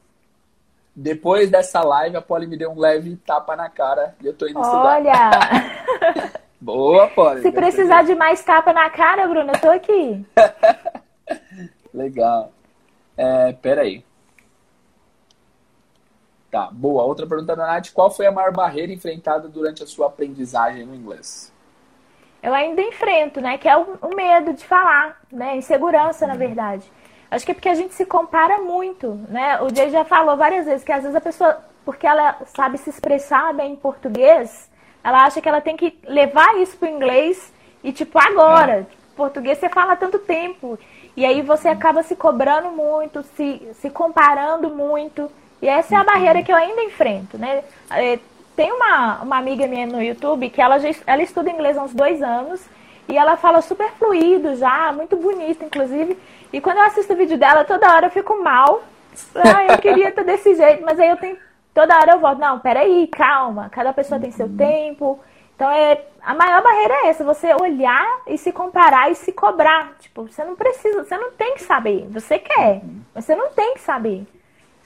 [0.95, 4.45] Depois dessa live, a Polly me deu um leve tapa na cara e eu tô
[4.45, 5.11] indo Olha.
[5.11, 6.31] estudar.
[6.61, 7.41] Boa, Polly.
[7.41, 10.23] Se precisar de mais tapa na cara, Bruna, eu tô aqui.
[11.91, 12.51] legal.
[13.17, 14.05] É, peraí.
[16.51, 17.01] Tá, boa.
[17.01, 17.91] Outra pergunta da Nath.
[17.91, 21.51] Qual foi a maior barreira enfrentada durante a sua aprendizagem no inglês?
[22.43, 23.57] Eu ainda enfrento, né?
[23.57, 25.57] Que é o, o medo de falar, né?
[25.57, 26.85] Insegurança, na verdade.
[27.33, 29.59] Acho que é porque a gente se compara muito, né?
[29.61, 32.91] O Jay já falou várias vezes que às vezes a pessoa, porque ela sabe se
[32.91, 34.69] expressar bem em português,
[35.03, 37.51] ela acha que ela tem que levar isso pro inglês
[37.83, 38.87] e, tipo, agora.
[38.99, 39.03] É.
[39.15, 40.77] Português você fala há tanto tempo.
[41.15, 45.29] E aí você acaba se cobrando muito, se, se comparando muito.
[45.61, 47.63] E essa é a barreira que eu ainda enfrento, né?
[48.55, 51.93] Tem uma, uma amiga minha no YouTube que ela, já, ela estuda inglês há uns
[51.93, 52.61] dois anos
[53.07, 56.17] e ela fala super fluido já, muito bonito, inclusive.
[56.51, 58.83] E quando eu assisto o vídeo dela, toda hora eu fico mal.
[59.35, 61.37] Ah, eu queria estar desse jeito, mas aí eu tenho.
[61.73, 65.19] Toda hora eu volto, não, peraí, calma, cada pessoa tem seu tempo.
[65.55, 66.01] Então é.
[66.21, 69.93] A maior barreira é essa, você olhar e se comparar e se cobrar.
[69.99, 72.07] Tipo, você não precisa, você não tem que saber.
[72.11, 72.81] Você quer,
[73.13, 74.25] mas você não tem que saber.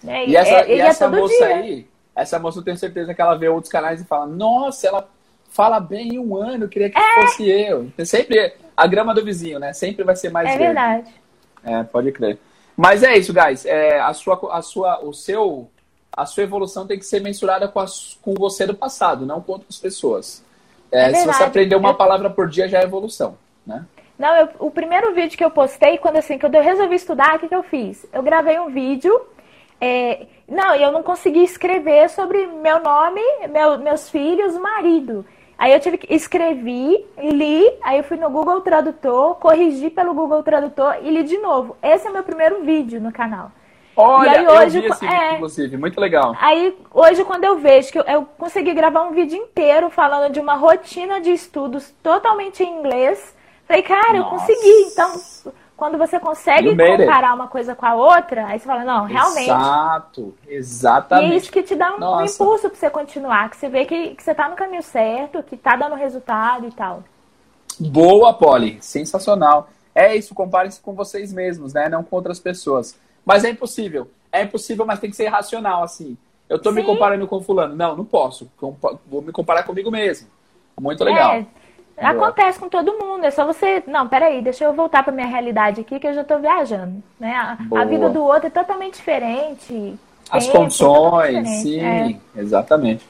[0.03, 0.25] Né?
[0.25, 1.55] E, essa, é, e essa é moça dia.
[1.55, 5.07] aí, essa moça eu tenho certeza que ela vê outros canais e fala, nossa, ela
[5.49, 7.21] fala bem em um ano, eu queria que é.
[7.21, 7.91] fosse eu.
[8.05, 9.73] Sempre a grama do vizinho, né?
[9.73, 10.65] Sempre vai ser mais É verde.
[10.65, 11.13] verdade.
[11.63, 12.37] É, pode crer.
[12.75, 13.65] Mas é isso, guys.
[13.65, 15.67] É, a sua, a sua, o seu,
[16.15, 17.85] a sua evolução tem que ser mensurada com, a,
[18.21, 20.45] com você do passado, não com outras pessoas.
[20.91, 21.95] É, é se você aprender uma eu...
[21.95, 23.83] palavra por dia, já é evolução, né?
[24.17, 27.39] Não, eu, o primeiro vídeo que eu postei, quando assim, quando eu resolvi estudar, o
[27.39, 28.05] que, que eu fiz?
[28.11, 29.19] Eu gravei um vídeo.
[29.79, 35.25] É, não, eu não consegui escrever sobre meu nome, meu, meus filhos, marido.
[35.57, 40.43] Aí eu tive que escrevi, li, aí eu fui no Google Tradutor, corrigi pelo Google
[40.43, 41.75] Tradutor e li de novo.
[41.81, 43.51] Esse é o meu primeiro vídeo no canal.
[43.95, 46.35] Olha, e aí, hoje, eu vi esse é, vídeo, inclusive, muito legal.
[46.39, 50.39] Aí, hoje, quando eu vejo que eu, eu, consegui gravar um vídeo inteiro falando de
[50.39, 53.35] uma rotina de estudos totalmente em inglês,
[53.67, 54.17] falei, cara, Nossa.
[54.17, 54.91] eu consegui.
[54.91, 55.19] Então,
[55.77, 59.43] quando você consegue comparar uma coisa com a outra, aí você fala, não, realmente.
[59.43, 61.29] Exato, exatamente.
[61.29, 64.15] E é isso que te dá um, impulso para você continuar, que você vê que,
[64.15, 67.03] que você tá no caminho certo, que tá dando resultado e tal.
[67.79, 69.69] Boa, Polly, sensacional.
[69.93, 71.87] É isso, comparem-se com vocês mesmos, né?
[71.87, 72.97] Não com outras pessoas.
[73.23, 74.09] Mas é impossível.
[74.31, 76.17] É impossível, mas tem que ser racional, assim.
[76.49, 76.77] Eu tô Sim.
[76.77, 77.75] me comparando com fulano.
[77.75, 78.49] Não, não posso.
[79.05, 80.27] Vou me comparar comigo mesmo.
[80.79, 81.33] Muito legal.
[81.33, 81.45] É.
[81.97, 83.83] Acontece com todo mundo, é só você.
[83.87, 87.01] Não, peraí, deixa eu voltar para minha realidade aqui que eu já estou viajando.
[87.19, 87.33] Né?
[87.33, 89.95] A, a, vida do outro é totalmente diferente.
[90.29, 92.15] As tempo, condições, sim, é.
[92.35, 93.03] exatamente.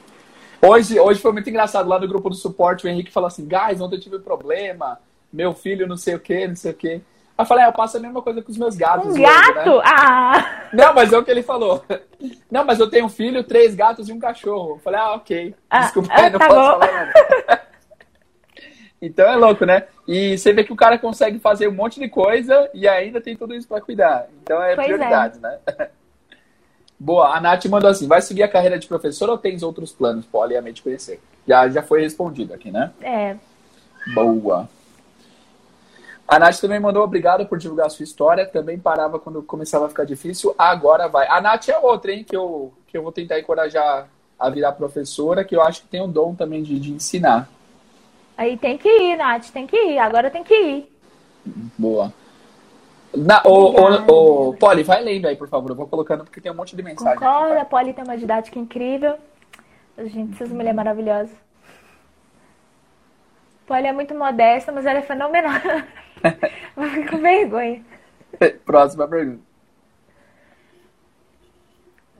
[0.62, 3.80] Hoje, hoje foi muito engraçado lá no grupo do suporte, o Henrique falou assim: guys,
[3.80, 4.98] ontem eu tive um problema,
[5.30, 7.02] meu filho não sei o que, não sei o que.
[7.38, 9.14] Eu falei, ah, eu passo a mesma coisa com os meus gatos.
[9.14, 9.76] Um gato?
[9.76, 9.82] Né?
[9.84, 10.62] Ah!
[10.72, 11.84] Não, mas é o que ele falou.
[12.50, 14.70] Não, mas eu tenho um filho, três gatos e um cachorro.
[14.70, 15.54] Eu falei, ah, ok.
[15.72, 16.80] Desculpa, ah, não tá posso bom.
[16.80, 17.67] falar nada.
[19.00, 19.84] Então é louco, né?
[20.06, 23.36] E você vê que o cara consegue fazer um monte de coisa e ainda tem
[23.36, 24.28] tudo isso para cuidar.
[24.42, 25.40] Então é pois prioridade, é.
[25.40, 25.58] né?
[26.98, 30.26] Boa, a Nath mandou assim: vai seguir a carreira de professor ou tens outros planos,
[30.26, 31.20] Poli, a mente conhecer?
[31.46, 32.90] Já, já foi respondido aqui, né?
[33.00, 33.36] É.
[34.14, 34.68] Boa.
[36.26, 38.44] A Nath também mandou obrigado por divulgar a sua história.
[38.44, 40.54] Também parava quando começava a ficar difícil.
[40.58, 41.26] Agora vai.
[41.28, 42.22] A Nath é outra, hein?
[42.22, 46.02] Que eu, que eu vou tentar encorajar a virar professora, que eu acho que tem
[46.02, 47.48] um dom também de, de ensinar.
[48.38, 49.98] Aí tem que ir, Nath, tem que ir.
[49.98, 50.92] Agora tem que ir.
[51.76, 52.14] Boa.
[53.12, 55.70] Na, Poli, vai lendo aí, por favor.
[55.70, 57.18] Eu vou colocando porque tem um monte de mensagem.
[57.18, 59.18] Concordo, aqui, a Poli tem uma didática incrível.
[59.98, 61.34] Gente, essas mulheres maravilhosas.
[63.66, 65.60] Poli é muito modesta, mas ela é fenomenal.
[66.76, 67.84] Vou ficar com vergonha.
[68.64, 69.42] Próxima pergunta.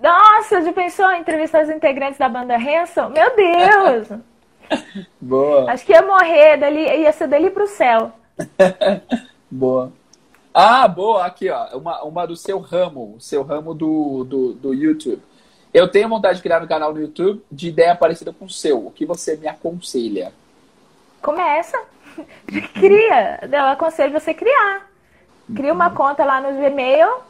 [0.03, 3.11] Nossa, já pensou em entrevistar os integrantes da banda Hanson?
[3.11, 4.19] Meu Deus!
[5.21, 5.71] Boa.
[5.71, 8.13] Acho que ia morrer dali, ia ser dali pro céu.
[9.51, 9.93] boa.
[10.53, 11.77] Ah, boa, aqui, ó.
[11.77, 15.23] Uma, uma do seu ramo, o seu ramo do, do, do YouTube.
[15.73, 18.87] Eu tenho vontade de criar um canal no YouTube de ideia parecida com o seu.
[18.87, 20.33] O que você me aconselha?
[21.23, 21.79] Começa.
[22.75, 23.41] Cria.
[23.51, 24.89] Eu aconselho você criar.
[25.55, 27.29] Cria uma conta lá no Gmail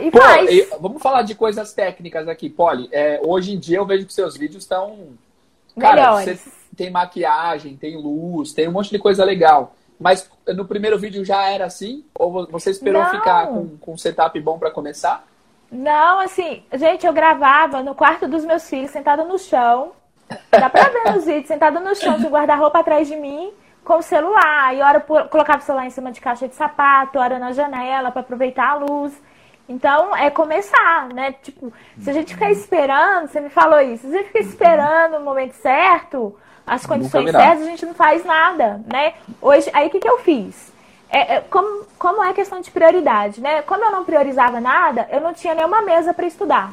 [0.00, 0.50] e Pô, faz.
[0.50, 2.88] E, vamos falar de coisas técnicas aqui, Polly.
[2.92, 5.08] É, hoje em dia eu vejo que seus vídeos estão.
[5.78, 6.38] Cara, você
[6.76, 9.74] tem maquiagem, tem luz, tem um monte de coisa legal.
[9.98, 12.04] Mas no primeiro vídeo já era assim?
[12.14, 13.10] Ou você esperou Não.
[13.10, 15.24] ficar com, com um setup bom para começar?
[15.70, 19.92] Não, assim, gente, eu gravava no quarto dos meus filhos, sentada no chão.
[20.50, 23.52] Dá pra ver nos vídeos, sentada no chão, com guarda-roupa atrás de mim,
[23.84, 24.74] com o celular.
[24.74, 28.10] E hora eu colocava o celular em cima de caixa de sapato, hora na janela
[28.10, 29.12] para aproveitar a luz.
[29.68, 31.34] Então, é começar, né?
[31.42, 35.16] Tipo, se a gente ficar esperando, você me falou isso, se a gente ficar esperando
[35.16, 36.36] o momento certo,
[36.66, 39.14] as condições certas, a gente não faz nada, né?
[39.40, 40.72] Hoje, aí o que, que eu fiz?
[41.08, 43.62] É, é, como, como é questão de prioridade, né?
[43.62, 46.72] Como eu não priorizava nada, eu não tinha nenhuma mesa para estudar.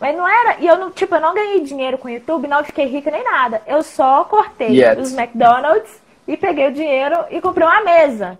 [0.00, 0.56] Mas não era.
[0.60, 3.24] E eu não, tipo, eu não ganhei dinheiro com o YouTube, não fiquei rica nem
[3.24, 3.62] nada.
[3.66, 4.98] Eu só cortei yes.
[4.98, 8.38] os McDonald's e peguei o dinheiro e comprei uma mesa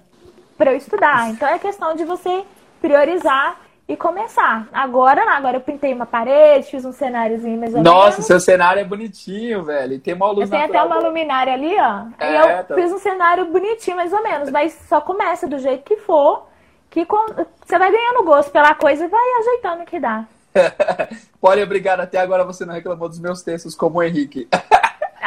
[0.56, 1.28] para eu estudar.
[1.30, 2.44] Então é questão de você
[2.80, 3.58] priorizar
[3.88, 4.68] e começar.
[4.72, 7.92] Agora não, agora eu pintei uma parede, fiz um cenáriozinho mais ou menos.
[7.92, 9.94] Nossa, seu cenário é bonitinho, velho.
[9.94, 12.06] E tem uma luz Tem até uma luminária ali, ó.
[12.18, 12.74] É, e eu tá...
[12.74, 16.48] fiz um cenário bonitinho mais ou menos, mas só começa do jeito que for,
[16.90, 17.26] que com...
[17.64, 20.24] você vai ganhando gosto pela coisa e vai ajeitando o que dá.
[21.40, 22.00] Pode, obrigado.
[22.00, 24.48] Até agora você não reclamou dos meus textos como o Henrique.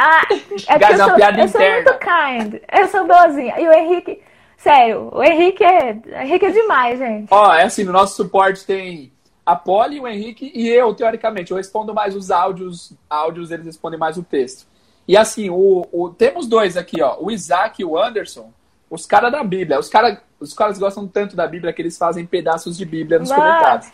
[0.01, 2.61] Ah, é que eu, sou, eu sou muito kind.
[2.71, 3.59] Eu sou boazinha.
[3.59, 4.21] E o Henrique,
[4.59, 7.27] Sério, o Henrique é, o Henrique é demais, gente.
[7.31, 9.09] Ó, é assim, no nosso suporte tem
[9.45, 11.51] a Polly, o Henrique e eu, teoricamente.
[11.51, 14.67] Eu respondo mais os áudios, áudios eles respondem mais o texto.
[15.07, 18.51] E assim, o, o temos dois aqui, ó, o Isaac e o Anderson,
[18.89, 19.79] os caras da Bíblia.
[19.79, 23.29] Os, cara, os caras gostam tanto da Bíblia que eles fazem pedaços de Bíblia nos
[23.29, 23.39] Mas...
[23.39, 23.91] comentários.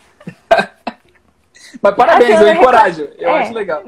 [1.80, 3.08] Mas parabéns, assim, eu, eu encorajo.
[3.16, 3.84] Eu é, acho legal.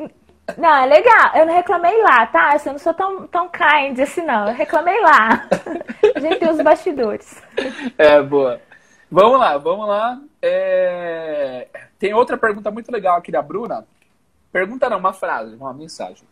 [0.57, 1.33] Não, é legal.
[1.35, 2.57] Eu não reclamei lá, tá?
[2.65, 4.49] Eu não sou tão, tão kind assim, não.
[4.49, 5.49] Eu reclamei lá.
[6.15, 7.43] A gente tem os bastidores.
[7.99, 8.61] É, boa.
[9.11, 10.21] Vamos lá, vamos lá.
[10.41, 11.67] É...
[11.99, 13.85] Tem outra pergunta muito legal aqui da Bruna.
[14.53, 16.27] Pergunta não, uma frase, uma mensagem.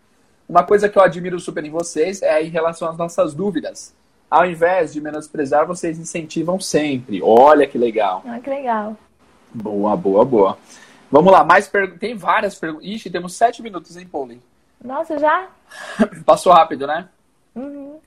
[0.48, 3.94] Uma coisa que eu admiro super em vocês é em relação às nossas dúvidas.
[4.30, 7.20] Ao invés de menosprezar, vocês incentivam sempre.
[7.22, 8.22] Olha que legal.
[8.26, 8.96] Ah, que legal.
[9.52, 10.58] Boa, boa, boa.
[11.10, 12.00] Vamos lá, mais perguntas.
[12.00, 12.86] Tem várias perguntas.
[12.86, 14.42] Ixi, temos sete minutos, hein, Paulinho?
[14.82, 15.48] Nossa, já?
[16.24, 17.08] Passou rápido, né?
[17.54, 17.98] Uhum.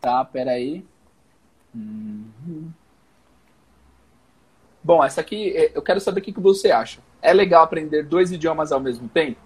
[0.00, 0.84] Tá, peraí.
[1.74, 2.70] Uhum.
[4.82, 7.00] Bom, essa aqui, é, eu quero saber o que você acha.
[7.20, 9.40] É legal aprender dois idiomas ao mesmo tempo?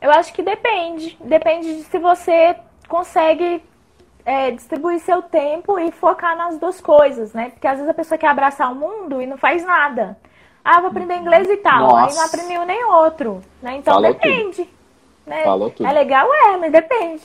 [0.00, 1.18] Eu acho que depende.
[1.22, 2.56] Depende de se você
[2.88, 3.62] consegue
[4.24, 7.50] é, distribuir seu tempo e focar nas duas coisas, né?
[7.50, 10.16] Porque às vezes a pessoa quer abraçar o mundo e não faz nada.
[10.64, 11.88] Ah, vou aprender inglês e tal.
[11.88, 12.06] Nossa.
[12.06, 13.40] Aí não aprendeu nem outro.
[13.62, 13.76] Né?
[13.76, 14.68] Então Falou depende.
[15.26, 15.44] Né?
[15.44, 15.86] Falou tudo.
[15.86, 17.22] É legal, é, mas depende.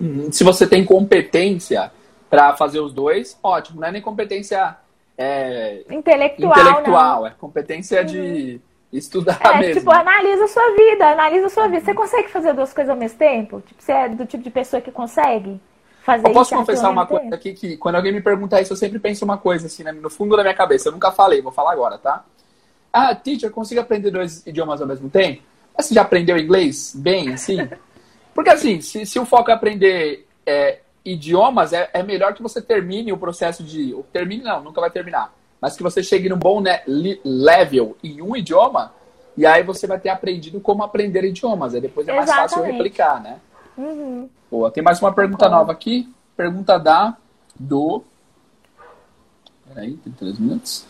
[0.00, 0.32] Uhum.
[0.32, 1.92] Se você tem competência
[2.28, 3.80] para fazer os dois, ótimo.
[3.80, 4.76] Não é nem competência
[5.16, 6.58] é, intelectual.
[6.58, 8.06] Intelectual, é competência uhum.
[8.06, 8.60] de
[8.92, 9.74] estudar é, mesmo.
[9.80, 11.84] Tipo, analisa a sua vida, analisa a sua vida.
[11.84, 13.60] Você consegue fazer duas coisas ao mesmo tempo?
[13.60, 15.60] Tipo, você é do tipo de pessoa que consegue?
[16.16, 18.98] Fazer Eu posso confessar uma coisa aqui que quando alguém me pergunta isso, eu sempre
[18.98, 20.88] penso uma coisa assim, né, no fundo da minha cabeça.
[20.88, 22.24] Eu nunca falei, vou falar agora, tá?
[22.92, 25.42] Ah, teacher, consigo aprender dois idiomas ao mesmo tempo?
[25.76, 27.58] Mas você já aprendeu inglês bem, assim?
[28.34, 32.60] Porque assim, se, se o foco é aprender é, idiomas, é, é, melhor que você
[32.60, 33.94] termine o processo de.
[34.12, 35.32] Termine não, nunca vai terminar.
[35.60, 38.94] Mas que você chegue num bom né, level em um idioma,
[39.36, 41.74] e aí você vai ter aprendido como aprender idiomas.
[41.74, 42.50] Aí depois é mais Exatamente.
[42.50, 43.38] fácil replicar, né?
[43.76, 44.28] Uhum.
[44.50, 44.70] Boa.
[44.70, 46.12] Tem mais uma pergunta nova aqui.
[46.36, 47.16] Pergunta da
[47.58, 48.02] do.
[49.68, 50.84] Peraí, tem três minutos.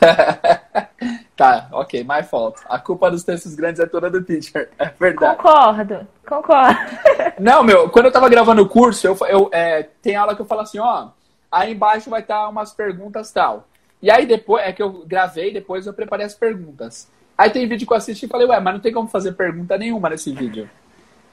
[1.36, 2.62] tá, ok, my fault.
[2.68, 4.70] A culpa dos textos grandes é toda do teacher.
[4.78, 5.36] É verdade.
[5.36, 6.78] Concordo, concordo.
[7.38, 10.46] Não, meu, quando eu tava gravando o curso, eu, eu é, tem aula que eu
[10.46, 11.08] falo assim, ó,
[11.52, 13.68] aí embaixo vai estar tá umas perguntas tal.
[14.00, 17.10] E aí depois, é que eu gravei, depois eu preparei as perguntas.
[17.36, 19.76] Aí tem vídeo que eu assisti e falei, ué, mas não tem como fazer pergunta
[19.76, 20.68] nenhuma nesse vídeo.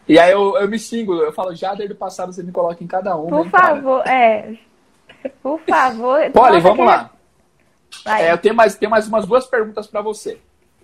[0.08, 2.84] E aí eu, eu me xingo, eu falo, já desde o passado você me coloca
[2.84, 3.28] em cada um.
[3.28, 4.16] Por favor, cara.
[4.16, 4.58] é.
[5.42, 6.20] Por favor.
[6.34, 7.12] Polly, vamos lá.
[8.06, 10.40] É, eu tenho mais, tenho mais umas duas perguntas para você.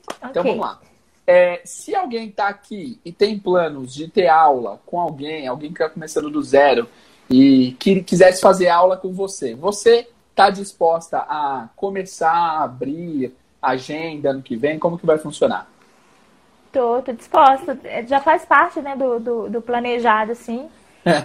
[0.08, 0.30] Okay.
[0.30, 0.80] Então vamos lá.
[1.26, 5.82] É, se alguém está aqui e tem planos de ter aula com alguém, alguém que
[5.82, 6.88] está começando do zero
[7.30, 14.30] e que quisesse fazer aula com você, você está disposta a começar a abrir, agenda
[14.30, 14.80] ano que vem?
[14.80, 15.70] Como que vai funcionar?
[16.78, 17.76] Tô, tô disposta.
[17.86, 20.70] É, já faz parte né, do, do, do planejado, assim,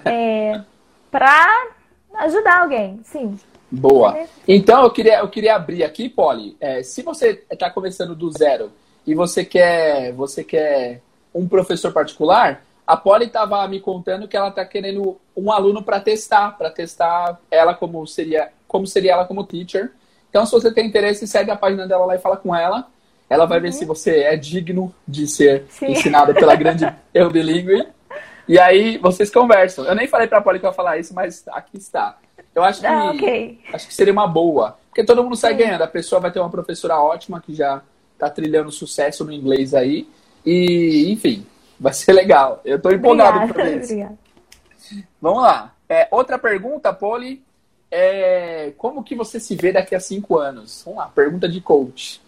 [0.02, 0.62] é,
[1.10, 1.46] para
[2.14, 3.38] ajudar alguém, sim.
[3.70, 4.16] Boa.
[4.48, 6.56] Então eu queria, eu queria abrir aqui, Polly.
[6.58, 8.72] É, se você está começando do zero
[9.06, 11.02] e você quer, você quer
[11.34, 16.00] um professor particular, a Polly estava me contando que ela está querendo um aluno para
[16.00, 19.92] testar, para testar ela como seria, como seria ela como teacher.
[20.30, 22.88] Então, se você tem interesse, segue a página dela lá e fala com ela.
[23.32, 23.62] Ela vai uhum.
[23.62, 25.92] ver se você é digno de ser Sim.
[25.92, 27.88] ensinado pela grande eu bilíngue.
[28.46, 29.86] E aí vocês conversam.
[29.86, 32.18] Eu nem falei para a Polly que eu ia falar isso, mas aqui está.
[32.54, 33.58] Eu acho que, ah, okay.
[33.72, 34.76] acho que seria uma boa.
[34.90, 35.60] Porque todo mundo sai Sim.
[35.60, 35.80] ganhando.
[35.80, 37.80] A pessoa vai ter uma professora ótima que já
[38.12, 40.06] está trilhando sucesso no inglês aí.
[40.44, 41.46] E, enfim,
[41.80, 42.60] vai ser legal.
[42.66, 43.94] Eu estou empolgado por isso.
[43.94, 44.18] Obrigada.
[45.22, 45.74] Vamos lá.
[45.88, 47.42] É, outra pergunta, Poli.
[47.90, 50.82] É, como que você se vê daqui a cinco anos?
[50.84, 52.20] Vamos lá, pergunta de coach.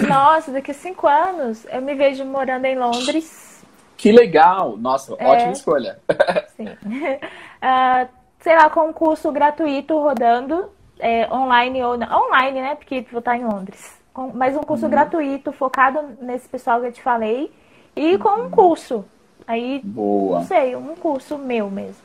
[0.00, 3.62] Nossa, daqui a cinco anos eu me vejo morando em Londres.
[3.96, 4.76] Que legal!
[4.76, 5.98] Nossa, é, ótima escolha.
[6.56, 6.66] Sim.
[6.66, 8.08] Uh,
[8.40, 12.24] sei lá, com um curso gratuito rodando, é, online ou não.
[12.26, 12.74] Online, né?
[12.74, 14.00] Porque vou estar em Londres.
[14.12, 14.90] Com, mas um curso uhum.
[14.90, 17.52] gratuito focado nesse pessoal que eu te falei.
[17.94, 19.04] E com um curso.
[19.46, 20.38] Aí, Boa.
[20.38, 22.02] não sei, um curso meu mesmo.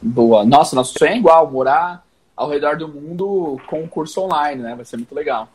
[0.00, 0.44] Boa.
[0.44, 2.04] Nossa, nosso sonho é igual, morar
[2.36, 4.74] ao redor do mundo com um curso online, né?
[4.74, 5.48] Vai ser muito legal.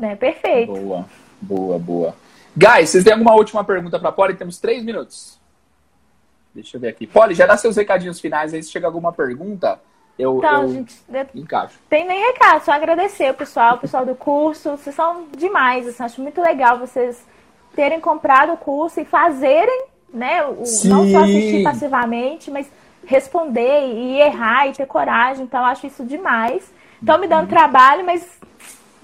[0.00, 0.72] É, perfeito.
[0.72, 1.06] Boa,
[1.40, 2.14] boa, boa.
[2.56, 4.34] Guys, vocês têm alguma última pergunta para a Polly?
[4.34, 5.38] Temos três minutos.
[6.54, 7.06] Deixa eu ver aqui.
[7.06, 8.62] Polly, já dá seus recadinhos finais aí.
[8.62, 9.78] Se chega alguma pergunta,
[10.18, 10.96] eu, então, eu gente,
[11.34, 11.78] encaixo.
[11.88, 14.70] Tem nem recado, só agradecer o pessoal, o pessoal do curso.
[14.70, 15.86] Vocês são demais.
[15.86, 17.22] Assim, acho muito legal vocês
[17.74, 20.42] terem comprado o curso e fazerem, né?
[20.46, 22.70] O, não só assistir passivamente, mas
[23.04, 25.44] responder e errar e ter coragem.
[25.44, 26.72] Então, acho isso demais.
[26.98, 27.48] Estão me dando uhum.
[27.50, 28.26] trabalho, mas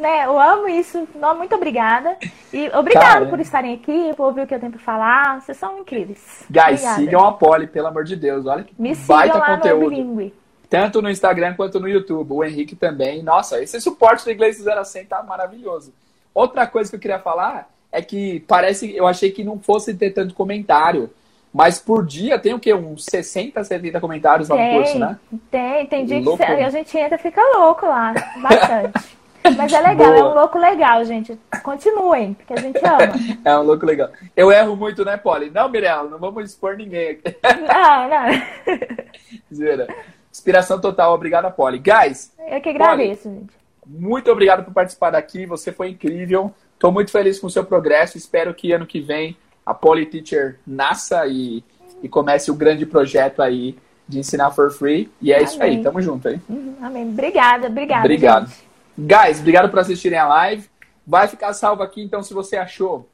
[0.03, 1.09] né, eu amo isso.
[1.14, 2.16] Não, muito obrigada.
[2.53, 5.40] E obrigado Cara, por estarem aqui, por ouvir o que eu tenho para falar.
[5.40, 6.44] Vocês são incríveis.
[6.50, 6.96] Guys, obrigada.
[6.96, 8.44] sigam a Polly, pelo amor de Deus.
[8.44, 9.90] Olha que me baita conteúdo.
[9.90, 10.32] No
[10.68, 12.32] tanto no Instagram quanto no YouTube.
[12.32, 13.22] O Henrique também.
[13.22, 15.92] Nossa, esse suporte do Inglês do Zero a 100 tá maravilhoso.
[16.34, 20.11] Outra coisa que eu queria falar é que parece, eu achei que não fosse ter
[20.11, 21.11] tanto comentário.
[21.53, 22.72] Mas por dia tem o quê?
[22.72, 25.18] Uns 60, 70 comentários lá tem, no curso, né?
[25.50, 26.38] Tem, tem dia louco.
[26.38, 28.14] que a gente entra e fica louco lá.
[28.40, 29.16] Bastante.
[29.57, 30.18] Mas é legal, Boa.
[30.18, 31.38] é um louco legal, gente.
[31.62, 33.12] Continuem, porque a gente ama.
[33.45, 34.09] É um louco legal.
[34.36, 35.51] Eu erro muito, né, Polly?
[35.51, 37.36] Não, Mirella, não vamos expor ninguém aqui.
[37.43, 39.07] Não, não.
[39.53, 39.88] Zera.
[40.30, 41.12] Inspiração total.
[41.12, 41.78] Obrigado, Polly.
[41.78, 42.32] Guys.
[42.49, 43.53] Eu que agradeço, Polly, gente.
[43.86, 45.45] Muito obrigado por participar daqui.
[45.47, 46.55] Você foi incrível.
[46.74, 48.16] Estou muito feliz com o seu progresso.
[48.16, 51.62] Espero que ano que vem a Poly Teacher nasça e,
[52.03, 53.76] e comece o grande projeto aí
[54.09, 55.11] de ensinar for free.
[55.20, 55.45] E é Amém.
[55.45, 55.82] isso aí.
[55.82, 56.40] Tamo junto aí.
[56.49, 56.76] Uhum.
[56.80, 57.09] Amém.
[57.09, 58.01] Obrigada, obrigada.
[58.01, 58.47] Obrigado.
[58.49, 58.71] Gente.
[58.99, 60.68] Guys, obrigado por assistirem a live.
[61.07, 63.09] Vai ficar salvo aqui, então, se você achou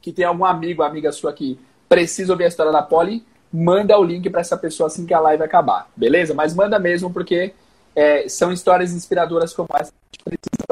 [0.00, 1.58] que tem algum amigo, amiga sua que
[1.88, 5.20] precisa ouvir a história da Polly, manda o link para essa pessoa assim que a
[5.20, 6.32] live acabar, beleza?
[6.32, 7.52] Mas manda mesmo, porque
[7.94, 9.92] é, são histórias inspiradoras como essa.
[9.92, 10.66] A gente precisa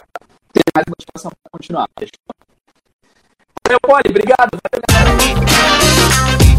[0.53, 1.89] ter mais motivação para continuar.
[3.67, 4.09] Valeu, Polly.
[4.09, 4.59] Obrigado.
[4.65, 6.58] Valeu, galera.